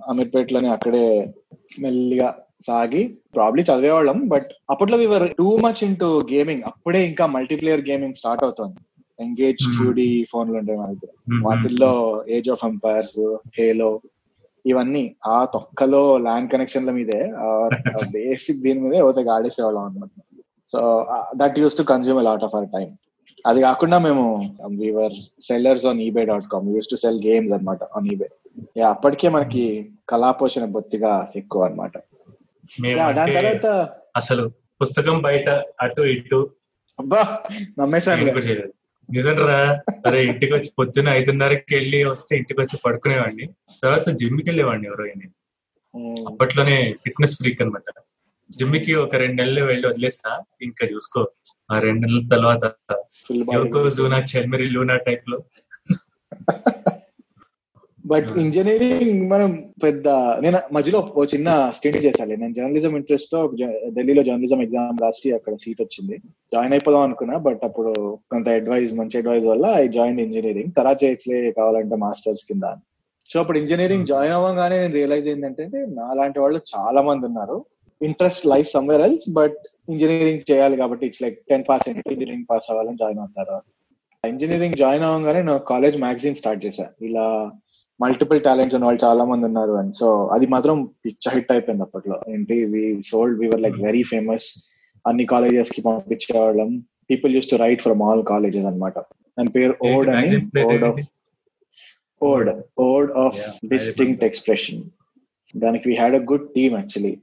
అమీర్పేటలోనే 0.09 0.68
అక్కడే 0.68 1.32
మెల్లిగా 1.80 2.28
సాగి 2.64 3.02
ప్రాబ్లీ 3.35 3.62
చదివేవాళ్ళం 3.62 4.18
బట్ 4.28 4.50
అప్పట్లో 4.71 4.97
we were 4.97 5.26
too 5.40 5.50
much 5.64 5.83
into 5.85 6.09
gaming 6.30 6.64
అప్పుడే 6.71 7.00
ఇంకా 7.06 7.25
మల్టీప్లేయర్ 7.35 7.85
గేమింగ్ 7.88 8.18
స్టార్ట్ 8.21 8.44
అవుతుంది. 8.44 8.76
Engage 9.18 9.62
Hmm. 9.64 9.75
క్యూడి 9.75 10.06
ఫోన్లు 10.30 10.56
ఉంటాయి 10.61 10.78
మన 10.78 10.88
దగ్గర. 10.92 11.11
వాటిల్లో 11.44 11.90
ఏజ్ 12.37 12.50
ఆఫ్ 12.50 12.64
ఎంపైర్స్ 12.64 13.21
హేలో 13.56 13.90
ఇవన్నీ 14.64 15.02
ఆ 15.26 15.38
తొక్కలో 15.54 16.02
ల్యాండ్ 16.26 16.50
కనెక్షన్ల 16.52 16.90
మీదే 16.90 17.18
బేసిక్ 18.14 18.62
దీని 18.62 18.80
మీదే 18.85 19.00
ఒకటి 19.00 19.30
ఆడేసేవాళ్ళం 19.35 19.83
అనమాట 19.83 20.11
so 20.73 20.80
that 21.37 21.59
used 21.59 21.78
to 21.78 21.85
consume 21.90 22.21
lot 22.28 22.44
of 22.44 22.54
our 22.54 22.71
time 22.75 22.88
అది 23.44 23.61
కాకుండా 23.61 23.97
మేము 23.99 24.25
we were 24.78 25.14
sellers 25.49 25.87
on 25.87 26.00
eBay 26.00 26.25
dot 26.30 26.49
com 26.52 26.71
used 26.76 26.90
to 26.90 26.99
sell 27.02 27.21
games 27.26 27.54
అనమాట 27.56 27.83
ఆన్ 27.97 28.09
ఈబే 28.14 28.28
అప్పటికే 28.90 29.28
మనకి 29.28 29.64
కళాపోషణ 30.09 30.66
బొత్తిగా 30.75 31.12
ఎక్కువ 31.37 31.68
అనమాట 31.68 31.94
దాని 33.18 33.35
తర్వాత 33.38 33.66
అసలు 34.16 34.44
పుస్తకం 34.80 35.16
బయట 35.23 35.49
అటు 35.80 36.02
ఇటు 36.14 36.40
అబ్బా 36.99 37.21
నమ్మేశాను. 37.78 38.18
నేను 38.21 38.33
కూడా 38.33 38.47
చేయలేదు? 38.47 38.73
నిజం 39.09 39.37
రా 39.49 39.56
అరే 40.06 40.18
ఇంటికి 40.25 40.52
వచ్చి 40.54 40.71
పొద్దున్న 40.78 41.09
ఐదున్నరకి 41.18 41.73
వెళ్ళి 41.75 41.99
వస్తే 42.04 42.33
ఇంటికి 42.37 42.59
వచ్చి 42.62 42.76
పడుకునేవాడిని. 42.85 43.47
తర్వాత 43.83 44.06
జిమ్కి 44.21 44.49
వెళ్ళేవాడిని 44.50 44.88
ఎవరో 44.90 45.04
నేను 45.12 45.35
అప్పట్లోనే 46.30 46.76
ఫిట్నెస్ 47.02 47.37
ఫ్రీక్ 47.40 47.62
అనమాట 47.62 47.88
జిమ్కి 48.50 48.92
ఒక 49.02 49.14
రెండు 49.16 49.38
నెలలు 49.40 49.62
వెళ్ళి 49.71 49.87
వదిలేసిన 49.90 50.28
ఇంకా 50.62 50.85
చూసుకో. 50.92 51.21
ఆ 51.71 51.76
రెండు 51.78 52.04
నెలల 52.04 52.23
తర్వాత 52.30 52.64
యోకో 53.54 53.83
జూనా 53.97 54.18
చెల్మెరి 54.33 54.68
లూనా 54.75 54.97
టైప్లో 55.09 55.38
బట్ 58.14 58.30
ఇంజనీరింగ్ 58.42 59.23
మనం 59.33 59.50
పెద్ద 59.85 60.09
నేను 60.44 60.59
మధ్యలో 60.76 60.99
చిన్న 61.33 61.49
స్టెంట్ 61.76 62.00
చేశాను 62.06 62.35
నేను 62.42 62.54
జర్నలిజం 62.59 62.94
ఇంట్రెస్ట్తో 62.99 63.38
ఢిల్లీలో 63.97 64.23
జర్నలిజం 64.28 64.61
ఎగ్జామ్ 64.64 65.02
రాసి 65.04 65.28
అక్కడ 65.37 65.54
సీట్ 65.62 65.80
వచ్చింది. 65.83 66.16
జాయిన్ 66.54 66.75
అయిపోదాం 66.76 67.04
అనుకున్నా 67.06 67.37
బట్ 67.47 67.62
అప్పుడు 67.68 67.92
కొంత 68.33 68.49
అడ్వైజ్ 68.59 68.92
మంచి 69.00 69.18
అడ్వైజ్ 69.21 69.47
వల్ల 69.52 69.66
ఐ 69.83 69.85
జాయిన్ 69.99 70.21
ఇంజనీరింగ్ 70.26 70.75
తర్వాత 70.78 70.99
చేయట్లే 71.04 71.38
కావాలంటే 71.59 71.99
మాస్టర్స్ 72.04 72.44
కింద. 72.50 72.66
సో 73.30 73.37
అప్పుడు 73.40 73.59
ఇంజనీరింగ్ 73.62 74.09
జాయిన్ 74.12 74.35
అవ్వగానే 74.38 74.76
నేను 74.83 74.94
రియలైజ్ 74.99 75.28
ఏంటంటే 75.33 75.80
నా 75.99 76.09
లాంటి 76.21 76.38
వాళ్ళు 76.44 76.61
చాలా 76.75 77.02
మంది 77.09 77.26
ఉన్నారు. 77.30 77.59
Interest 78.00 78.47
life 78.52 78.68
somewhere 78.76 79.04
else 79.06 79.28
but 79.40 79.61
engineering 79.92 80.47
చేయాలి 80.50 80.76
కాబట్టి 80.83 81.04
it's 81.06 81.23
like 81.23 81.38
ten 81.50 81.64
pass 81.68 81.87
engineering 81.92 82.49
pass 82.50 82.68
అవ్వాలని 82.71 83.00
జాయిన్ 83.02 83.23
అవుతారు. 83.25 83.59
ఇంజనీరింగ్ 84.25 84.80
జాయిన్ 84.83 85.04
అవ్వగానే 85.09 85.40
నేను 85.42 85.59
కాలేజ్ 85.73 85.97
మ్యాగజైన్ 86.04 86.40
స్టార్ట్ 86.42 86.64
చేశా. 86.66 86.87
ఇలా 87.09 87.26
మల్టిపుల్ 88.00 88.40
టాలెంట్స్ 88.40 88.74
ఉన్న 88.74 88.84
వాళ్ళు 88.84 89.04
చాలా 89.04 89.24
మంది 89.24 89.44
ఉన్నారు 89.44 89.72
అని 89.72 89.92
సో 89.92 90.26
అది 90.26 90.46
మాత్రం 90.46 90.88
పిచ్చ 91.06 91.34
హిట్ 91.34 91.52
అయిపోయింది 91.52 91.82
అప్పట్లో. 91.82 92.20
ఏంటి? 92.28 92.64
We 92.64 93.02
sold 93.02 93.38
we were 93.40 93.60
like 93.60 93.76
very 93.80 94.02
famous 94.02 94.46
అన్ని 95.06 95.26
కాలేజెస్కి 95.26 95.82
పంపించేవాళ్ళం. 95.82 96.78
People 97.10 97.34
used 97.34 97.50
to 97.50 97.56
write 97.56 97.82
from 97.82 98.02
all 98.02 98.24
colleges 98.24 98.66
అన్నమాట. 98.66 98.98
దాని 99.38 99.48
పేరు 99.48 99.74
ఓడ్ 99.86 100.08
అని. 100.08 100.62
Ode 100.64 100.84
of? 100.84 101.00
Ode 102.22 102.50
ode 102.78 103.12
of 103.12 103.66
distinct 103.66 104.24
expression 104.24 104.82
దానికి 105.56 105.88
we 105.88 105.94
had 105.94 106.14
a 106.14 106.18
good 106.18 106.48
team 106.54 106.74
actually 106.74 107.16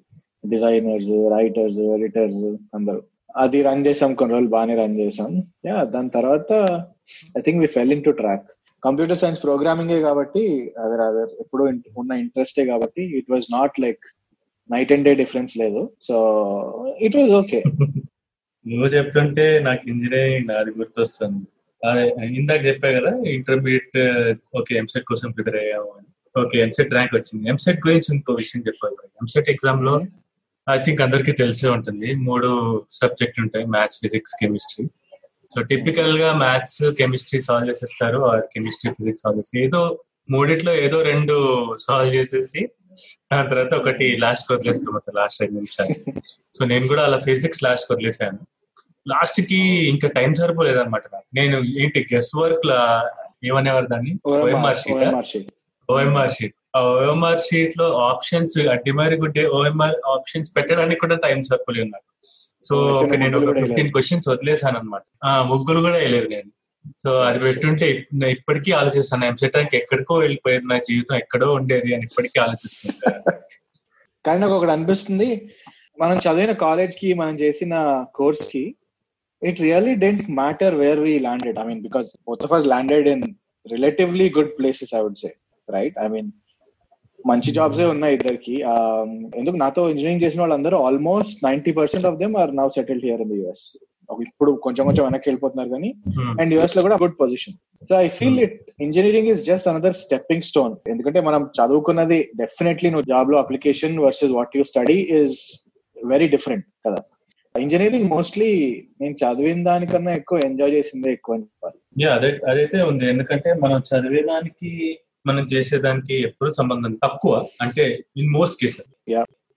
designers 0.50 1.32
writers 1.32 1.80
editors 1.80 2.44
అందరూ. 2.76 3.02
అది 3.38 3.62
run 3.62 3.86
చేసాం. 3.86 4.14
కొన్ని 4.14 4.34
రోజులు 4.34 4.50
బాగానే 4.50 4.76
రన్ 4.76 5.00
చేసాం. 5.00 5.44
యా 5.66 5.84
దాని 5.84 6.10
తర్వాత 6.10 6.52
I 7.38 7.42
think 7.42 7.60
we 7.60 7.68
fell 7.68 7.92
in 7.92 8.04
to 8.04 8.10
track 8.10 8.50
computer 8.86 9.20
science 9.22 9.44
programming 9.46 9.96
కాబట్టి 10.08 10.44
అదర్ 10.84 11.04
అదర్ 11.10 11.32
ఎప్పుడు 11.44 11.64
ఉన్న 12.02 12.12
ఇంట్రెస్టే 12.24 12.66
కాబట్టి 12.72 13.04
it 13.20 13.32
was 13.34 13.48
not 13.58 13.76
like 13.86 14.06
night 14.70 14.94
and 14.96 15.06
day 15.10 15.14
difference 15.22 15.54
లేదు. 15.64 15.82
సో 16.08 16.16
ఇట్ 17.08 17.18
వాజ్ 17.20 17.34
ఓకే 17.42 17.60
నువ్వు 18.66 18.88
చెప్తుంటే 18.96 19.46
నాకు 19.68 19.84
ఇంజనీరింగ్ 19.92 20.50
నాది 20.52 20.72
గుర్తొస్తుంది. 20.80 21.46
అదే 21.82 22.04
ఇందాక 22.40 22.62
చెప్పా 22.70 22.90
కదా 22.98 23.12
ఇంటర్మీడియట్ 23.38 23.98
ఓకే 24.60 24.74
ఎంసెట్ 24.82 25.08
కోసం 25.12 25.30
ప్రిపేర్ 25.38 25.58
అయ్యాము 25.62 25.90
అని. 25.98 26.08
ఓకే 26.36 26.58
ఎంసెట్ 26.66 26.94
ర్యాంక్ 26.98 27.16
వచ్చింది. 27.18 27.44
ఎంసెట్ 27.52 27.80
గురించి 27.86 28.10
ఇంకో 28.16 28.34
విషయం 28.42 28.62
చెప్పాలి. 28.68 28.98
ఎంసెట్ 29.22 29.50
ఎగ్జామ్లో 29.54 29.96
ఐ 30.68 30.78
థింక్ 30.86 31.02
అందరికీ 31.06 31.34
తెలిసే 31.42 31.68
ఉంటుంది. 31.78 32.10
మూడు 32.28 32.50
సబ్జెక్ట్ 33.02 33.40
ఉంటాయి 33.44 33.66
మ్యాథ్స్ 33.76 34.00
ఫిజిక్స్ 34.04 34.36
కెమిస్ట్రీ 34.42 34.86
సో 35.54 35.62
టిపికల్గా 35.72 36.30
మ్యాథ్స్ 36.44 36.82
కెమిస్ట్రీ 37.00 37.40
సాల్వ్ 37.48 37.70
చేసేస్తారు 37.70 38.20
ఆర్ 38.30 38.44
కెమిస్ట్రీ 38.54 38.90
ఫిజిక్స్ 38.98 39.24
సాల్వ్ 39.24 39.40
చేస్తారు. 39.40 39.62
ఏదో 39.68 39.82
మూడిట్లో 40.34 40.74
ఏదో 40.86 40.98
రెండు 41.12 41.36
సాల్వ్ 41.86 42.10
చేసేసి 42.18 42.62
దాని 43.32 43.48
తర్వాత 43.52 43.74
ఒకటి 43.82 44.08
లాస్ట్ 44.24 44.50
వదిలేస్తాం 44.54 44.96
లాస్ట్ 45.20 45.40
ఐదు 45.46 45.54
నిమిషాలు. 45.60 45.96
సో 46.58 46.62
నేను 46.72 46.86
కూడా 46.92 47.04
అలా 47.08 47.20
ఫిజిక్స్ 47.28 47.62
లాస్ట్ 47.68 47.88
వదిలేసాను. 47.94 48.40
లాస్ట్కి 49.12 49.60
ఇంకా 49.92 50.08
టైం 50.18 50.32
సరిపోలేదు 50.42 50.80
అనమాట 50.82 51.04
నేను 51.38 51.58
ఏంటి 51.82 52.00
గెస్ 52.12 52.34
వర్క్ 52.40 52.66
లా 52.72 52.80
ఏమనేవారు 53.50 53.88
దాన్ని? 53.94 54.12
OMR 54.34 54.80
sheet 54.82 55.00
OMR 55.02 55.30
sheet 55.32 55.50
OMR 55.90 56.34
sheet 56.38 56.56
ఆ 56.78 56.82
ఓఎంఆర్ 56.98 57.42
షీట్లో 57.48 57.88
ఆప్షన్స్ 58.10 58.58
అడ్డిమారి 58.76 59.16
గుడ్డే 59.24 59.44
ఓఎంఆర్ 59.58 59.98
ఆప్షన్స్ 60.16 60.50
పెట్టడానికి 60.58 61.02
కూడా 61.04 61.16
టైం 61.26 61.40
సరిపోలేదు 61.50 61.90
నాకు. 61.96 62.08
సో 62.64 62.76
ఒక 63.04 63.14
నేను 63.22 63.38
ఒక 63.38 63.54
ఫిఫ్టీన్. 63.60 63.92
క్వశ్చన్స్ 63.94 64.28
వదిలేసాను 64.30 64.78
అనమాట 64.80 65.04
ఆ 65.28 65.30
ముగ్గులు 65.52 65.80
కూడా 65.86 65.98
వేయలేదు 65.98 66.28
నేను. 66.36 66.50
సో 67.04 67.10
అది 67.28 67.40
పెట్టుంటే 67.46 67.88
ఇప్పటికీ 68.36 68.72
ఆలోచిస్తాను. 68.72 69.26
ఎంసెట్ 69.26 69.56
ర్యాంక్ 69.58 69.76
ఎక్కడికో 69.80 70.14
వెళ్ళిపోయేది 70.18 70.66
నా 70.72 70.78
జీవితం 70.90 71.16
ఎక్కడో 71.16 71.48
ఉండేది 71.54 71.90
అని 71.96 72.06
ఇప్పటికీ 72.10 72.38
ఆలోచిస్తుంటా. 72.40 73.12
కానీ 74.26 74.40
నాకు 74.40 74.56
ఒకటి 74.58 74.72
అనిపిస్తుంది. 74.72 75.30
మనం 76.02 76.18
చదివిన 76.18 76.54
కాలేజ్కి 76.66 77.10
మనం 77.14 77.36
చేసిన 77.36 77.74
కోర్స్కి 78.16 78.64
it 79.42 79.62
really 79.62 79.94
didn't 79.96 80.26
matter 80.40 80.76
where 80.76 81.00
we 81.00 81.14
landed 81.20 81.60
I 81.60 81.64
mean 81.64 81.82
because 81.88 82.10
both 82.30 82.44
of 82.48 82.54
us 82.58 82.68
landed 82.74 83.08
in 83.08 83.26
relatively 83.66 84.28
good 84.38 84.54
places 84.60 84.94
I 85.00 85.02
would 85.02 85.22
say 85.24 85.32
right 85.68 85.98
I 86.06 86.08
mean 86.08 86.30
మంచి 87.30 87.50
జాబ్స్ 87.56 87.80
ఉన్నాయి 87.94 88.14
ఇద్దరికి. 88.18 88.56
ఎందుకు 89.40 89.56
నాతో 89.62 89.82
ఇంజనీరింగ్ 89.92 90.24
చేసిన 90.24 90.42
వాళ్ళందరూ 90.44 90.78
almost 90.88 91.40
ninety 91.48 91.72
percent 91.80 92.06
of 92.10 92.20
them 92.22 92.36
are 92.42 92.52
now 92.60 92.68
settled 92.78 93.06
here 93.08 93.24
in 93.26 93.32
the 93.34 93.40
US 93.42 93.66
ఇప్పుడు 94.26 94.52
కొంచెం 94.64 94.84
కొంచెం 94.88 95.04
వెనక్కి 95.08 95.28
వెళ్ళిపోతున్నారు 95.30 95.70
కానీ 95.74 95.90
Hmm. 96.18 96.32
అండ్ 96.42 96.54
యుఎస్లో 96.56 96.82
కూడా 96.86 96.98
good 97.04 97.16
position 97.22 97.56
so 97.90 97.94
I 98.06 98.08
feel 98.18 98.40
it 98.46 98.58
engineering 98.86 99.30
is 99.34 99.44
just 99.50 99.68
another 99.72 99.96
stepping 100.02 100.48
stone 100.50 100.74
ఎందుకంటే 100.94 101.22
మనం 101.28 101.44
చదువుకున్నది 101.60 102.20
డెఫినెట్లీ 102.42 102.90
నువ్వు 102.90 103.08
జాబ్లో 103.14 103.38
application 103.44 103.96
versus 104.06 104.34
what 104.38 104.58
you 104.58 104.64
study 104.72 104.98
is 105.20 105.38
very 105.98 106.28
different 106.28 106.66
కదా. 106.88 107.00
ఇంజనీరింగ్ 107.56 108.10
మోస్ట్లీ 108.16 108.50
నేను 109.02 109.16
చదివిన 109.22 109.64
దానికన్నా 109.64 110.12
ఎక్కువ 110.14 110.40
ఎంజాయ్ 110.50 110.76
చేసిందే 110.76 111.10
ఎక్కువ 111.12 111.36
అని 111.36 111.44
చెప్పాలి. 111.44 111.78
అదైతే 112.52 112.78
ఉంది. 112.82 113.06
ఎందుకంటే 113.14 113.50
మనం 113.64 113.80
చదివేదానికి 113.90 114.72
మనం 115.26 115.44
చేసేదానికి 115.54 116.22
ఎప్పుడు 116.22 116.52
సంబంధం 116.52 116.94
తక్కువ. 117.04 117.48
అంటే 117.62 118.06
ఇన్ 118.18 118.32
మోస్ట్ 118.32 118.62
కేసెస్. 118.62 118.88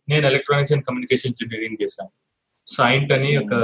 నేను 0.08 0.26
ఎలక్ట్రానిక్స్ 0.26 0.72
అండ్ 0.72 0.84
కమ్యూనికేషన్ 0.84 1.32
ఇంజనీరింగ్ 1.32 1.82
చేశాను. 1.82 2.10
సైంట్ 2.66 3.12
అని 3.12 3.36
ఒక 3.36 3.54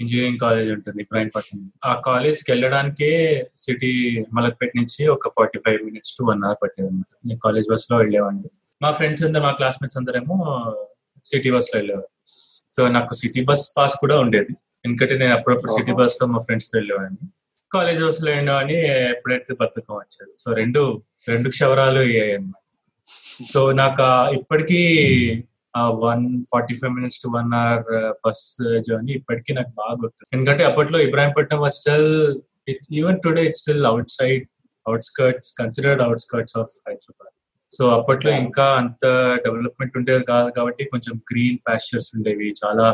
ఇంజనీరింగ్ 0.00 0.38
కాలేజ్ 0.38 0.70
ఉంటుంది 0.70 1.02
ఇబ్రాహీంపట్నం 1.02 1.72
ఆ 1.84 2.00
కాలేజ్కి 2.00 2.52
వెళ్ళడానికే 2.52 3.10
సిటీ 3.58 4.24
మలక్పేట 4.32 4.70
నుంచి 4.76 5.06
ఒక 5.06 5.28
forty 5.28 5.58
five 5.58 5.82
minutes 5.84 6.12
to 6.12 6.24
one 6.24 6.44
hour 6.44 6.56
పట్టేది 6.62 6.88
అనమాట 6.88 7.16
నేను 7.26 7.40
కాలేజ్ 7.44 7.66
బస్లో 7.70 7.96
వెళ్ళేవాడిని. 7.96 8.50
మా 8.82 8.92
ఫ్రెండ్స్ 8.92 9.24
అందరు 9.24 9.42
మా 9.42 9.52
క్లాస్మేట్స్ 9.52 9.96
అందరేమో 9.96 10.36
సిటీ 11.24 11.50
బస్లో 11.50 11.78
వెళ్ళేవారు. 11.78 12.08
సో 12.72 12.88
నాకు 12.88 13.14
సిటీ 13.14 13.44
బస్ 13.44 13.72
పాస్ 13.76 13.96
కూడా 14.00 14.20
ఉండేది. 14.20 14.52
ఎందుకంటే 14.84 15.18
నేను 15.18 15.34
అప్పుడప్పుడు 15.34 15.72
సిటీ. 15.72 15.92
బస్తో 15.92 16.26
మా 16.26 16.38
ఫ్రెండ్స్తో 16.38 16.78
వెళ్ళేవాడిని. 16.78 17.28
కాలేజ్ 17.72 18.04
బస్లో 18.04 18.32
వెళ్ళేవాడిని 18.32 18.76
ఎప్పుడైతే 19.10 19.54
బతుకం 19.60 19.94
వచ్చేది. 19.94 20.32
సో 20.38 20.52
రెండు 20.52 21.02
రెండు 21.26 21.48
క్షవరాలు 21.54 22.00
అయ్యాయి 22.04 22.32
అన్నమాట 22.36 22.62
సో 23.48 23.60
నాకు 23.78 24.06
ఇప్పటికీ 24.38 24.80
one 26.02 26.22
forty 26.50 26.74
five 26.76 26.92
minutes 26.92 27.20
to 27.22 27.28
one 27.32 27.52
hour 27.60 27.86
bus 28.24 28.44
journey 28.86 29.12
ఇప్పటికీ 29.12 29.52
నాకు 29.52 29.72
బాగా 29.78 29.94
గుర్తు 30.02 30.28
ఎందుకంటే 30.32 30.64
అప్పట్లో 30.64 30.98
Ibrahimpatnam 31.06 31.60
was 31.64 31.78
still 31.78 32.10
even 32.98 33.18
today 33.24 33.44
it 33.48 33.58
still 33.58 33.86
outside 34.12 34.44
outskirts 34.86 35.50
considered 35.58 36.02
outskirts 36.02 36.56
of 36.56 36.74
Hyderabad 36.86 37.30
so 37.72 37.84
అప్పట్లో. 37.94 38.30
ఇంకా 38.42 38.64
అంత 38.80 39.04
డెవలప్మెంట్ 39.44 39.94
ఉండేది 39.98 40.24
కాదు 40.28 40.50
కాబట్టి 40.58 40.82
కొంచెం 40.92 41.14
గ్రీన్ 41.30 41.58
పాస్చర్స్ 41.66 42.10
ఉండేవి 42.16 42.48
చాలా 42.60 42.86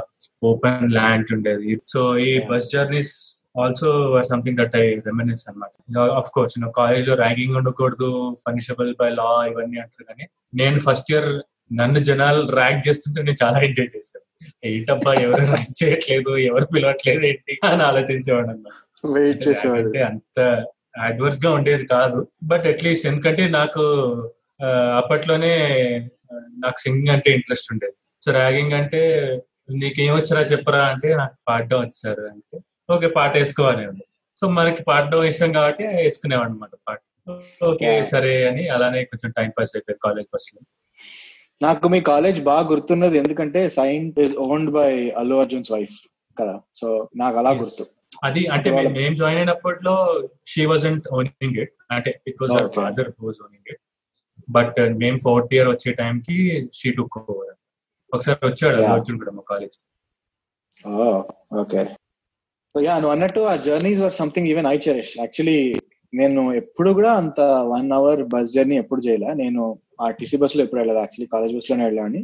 ఓపెన్ 0.43 0.87
ల్యాండ్ 0.93 1.31
ఉండేది 1.37 1.73
సో 1.87 2.01
ఈ. 2.21 2.31
Bus 2.49 2.69
journeys 2.73 3.15
also 3.59 4.23
something 4.23 4.57
that 4.57 4.77
I 4.77 4.95
reminisce 4.95 5.49
అనమాట. 5.49 5.71
ఆఫ్ 5.99 6.31
కోర్స్ 6.31 6.55
కాలేజ్లో 6.77 7.15
ర్యాంకింగ్ 7.15 7.57
ఉండకూడదు 7.57 8.37
పనిషబుల్ 8.49 8.95
బై 9.01 9.11
లా 9.11 9.47
ఇవన్నీ 9.51 9.79
అంటారు 9.79 10.05
కానీ 10.05 10.29
నేను 10.55 10.79
ఫస్ట్ 10.79 11.13
ఇయర్ 11.13 11.43
నన్ను 11.73 12.01
జనాలు 12.01 12.53
ర్యాంక్ 12.53 12.89
చేస్తుంటే 12.89 13.23
నేను 13.23 13.45
చాలా 13.45 13.59
ఎంజాయ్ 13.61 13.97
చేశాను 13.97 14.27
ఏంటబ్బా 14.65 15.15
ఎవరు 15.15 15.43
ర్యాంక్ 15.43 15.85
చేయట్లేదు 15.85 16.37
ఎవరు 16.39 16.67
పిలవట్లేదు 16.75 17.27
ఏంటి? 17.27 17.59
అని 17.65 17.83
ఆలోచించేవాడు 17.83 18.49
అంటే 19.69 20.03
అంత 20.03 20.41
అడ్వర్స్గా 20.99 21.53
ఉండేది 21.53 21.87
కాదు. 21.87 22.29
బట్ 22.43 22.67
అట్లీస్ట్ 22.67 23.07
ఎందుకంటే 23.07 23.49
నాకు 23.49 23.83
అప్పట్లోనే 24.97 25.53
నాకు 26.59 26.81
సింగింగ్ 26.81 27.09
అంటే 27.09 27.31
ఇంట్రెస్ట్ 27.31 27.73
ఉండేది. 27.73 27.93
సో 28.25 28.33
ర్యాగింగ్ 28.33 28.73
అంటే 28.73 29.01
నీకేమొచ్చరా 29.71 30.41
చెప్పరా 30.41 30.85
అంటే 30.85 31.15
నాకు 31.15 31.35
పాడడం 31.49 31.81
వచ్చారు 31.81 32.21
అంటే 32.21 32.59
ఓకే 32.91 33.09
పాట 33.17 33.33
వేసుకోవాలి 33.37 33.85
సో 34.37 34.47
మనకి 34.57 34.83
పాడడం 34.83 35.23
ఇష్టం 35.25 35.51
కాబట్టి 35.53 35.85
వేసుకునేవాడు 35.97 36.49
అనమాట 36.49 36.75
పాట. 36.87 36.99
ఓకే. 37.65 37.89
సరే 38.11 38.33
అని 38.47 38.63
అలానే 38.75 39.01
కొంచెం 39.11 39.31
టైం 39.37 39.51
పాస్ 39.57 39.73
అయిపోయింది 39.75 40.01
కాలేజ్ 40.07 40.29
బస్లో 40.35 40.61
నాకు 41.61 41.87
మీ 41.89 42.01
కాలేజ్ 42.09 42.39
బాగా 42.43 42.65
గుర్తున్నది 42.71 43.17
ఎందుకంటే 43.19 43.61
saint 43.75 44.19
is 44.25 44.35
owned 44.47 44.71
by 44.77 44.89
Allu 45.21 45.37
Arjun's 45.43 45.71
wife 45.75 45.97
కదా. 46.37 46.55
సో 46.75 46.87
నాకు 47.17 47.37
అలా. 47.41 47.53
గుర్తు. 47.61 47.85
అది 48.25 48.43
అంటే 48.55 48.69
మేము- 48.77 49.17
జాయిన్ 49.19 49.41
అయినప్పట్లో 49.41 49.95
షీ 50.47 50.63
వాజంట్ 50.67 51.05
ఓనింగ్ 51.13 51.59
ఇట్ 51.65 51.75
అంటే 51.91 52.11
it 52.27 52.39
was 52.43 52.53
Okay. 52.55 52.73
Father 52.77 53.11
was 53.23 53.39
owning 53.45 53.69
it 53.73 53.81
but 54.49 54.79
మేము 55.03 55.19
ఫోర్త్ 55.25 55.53
ఇయర్ 55.57 55.69
వచ్చే 55.71 55.93
టైం 56.01 56.17
కి 56.27 56.39
షీ 56.79 56.91
టుక్ 56.97 57.19
ఓవర్ 57.25 57.55
ఒకసారి 58.13 58.41
వచ్చాడు 58.49 58.79
Yeah. 58.79 58.93
అర్జున్ 58.95 59.21
కూడా 59.23 59.33
మా 59.33 59.45
కాలేజ్ 59.51 59.77
ఓకే 61.61 61.83
సో 62.75 62.81
యా 62.81 62.95
నువ్వు 62.95 63.11
అన్నట్టు 63.11 63.41
ఆ 63.41 63.57
journeys 63.57 64.01
were 64.01 64.13
something 64.13 64.47
even 64.47 64.67
I 64.67 64.77
cherish 64.77 65.19
actually 65.19 65.75
నేను 66.15 66.53
ఎప్పుడు 66.53 66.91
కూడా 66.91 67.13
అంత 67.13 67.41
వన్ 67.41 67.93
అవర్ 67.93 68.23
బస్ 68.23 68.53
జర్నీ 68.53 68.77
ఎప్పుడు 68.77 69.01
చేయలే. 69.01 69.35
నేను 69.35 69.79
ఆ 70.01 70.11
టీసీ 70.11 70.37
బస్లో 70.37 70.63
ఎప్పుడు 70.63 70.81
వెళ్ళదు 70.81 70.99
యాక్చువల్లీ 70.99 71.27
కాలేజ్ 71.27 71.55
బస్లోనే 71.55 71.85
వెళ్ళాను 71.85 72.21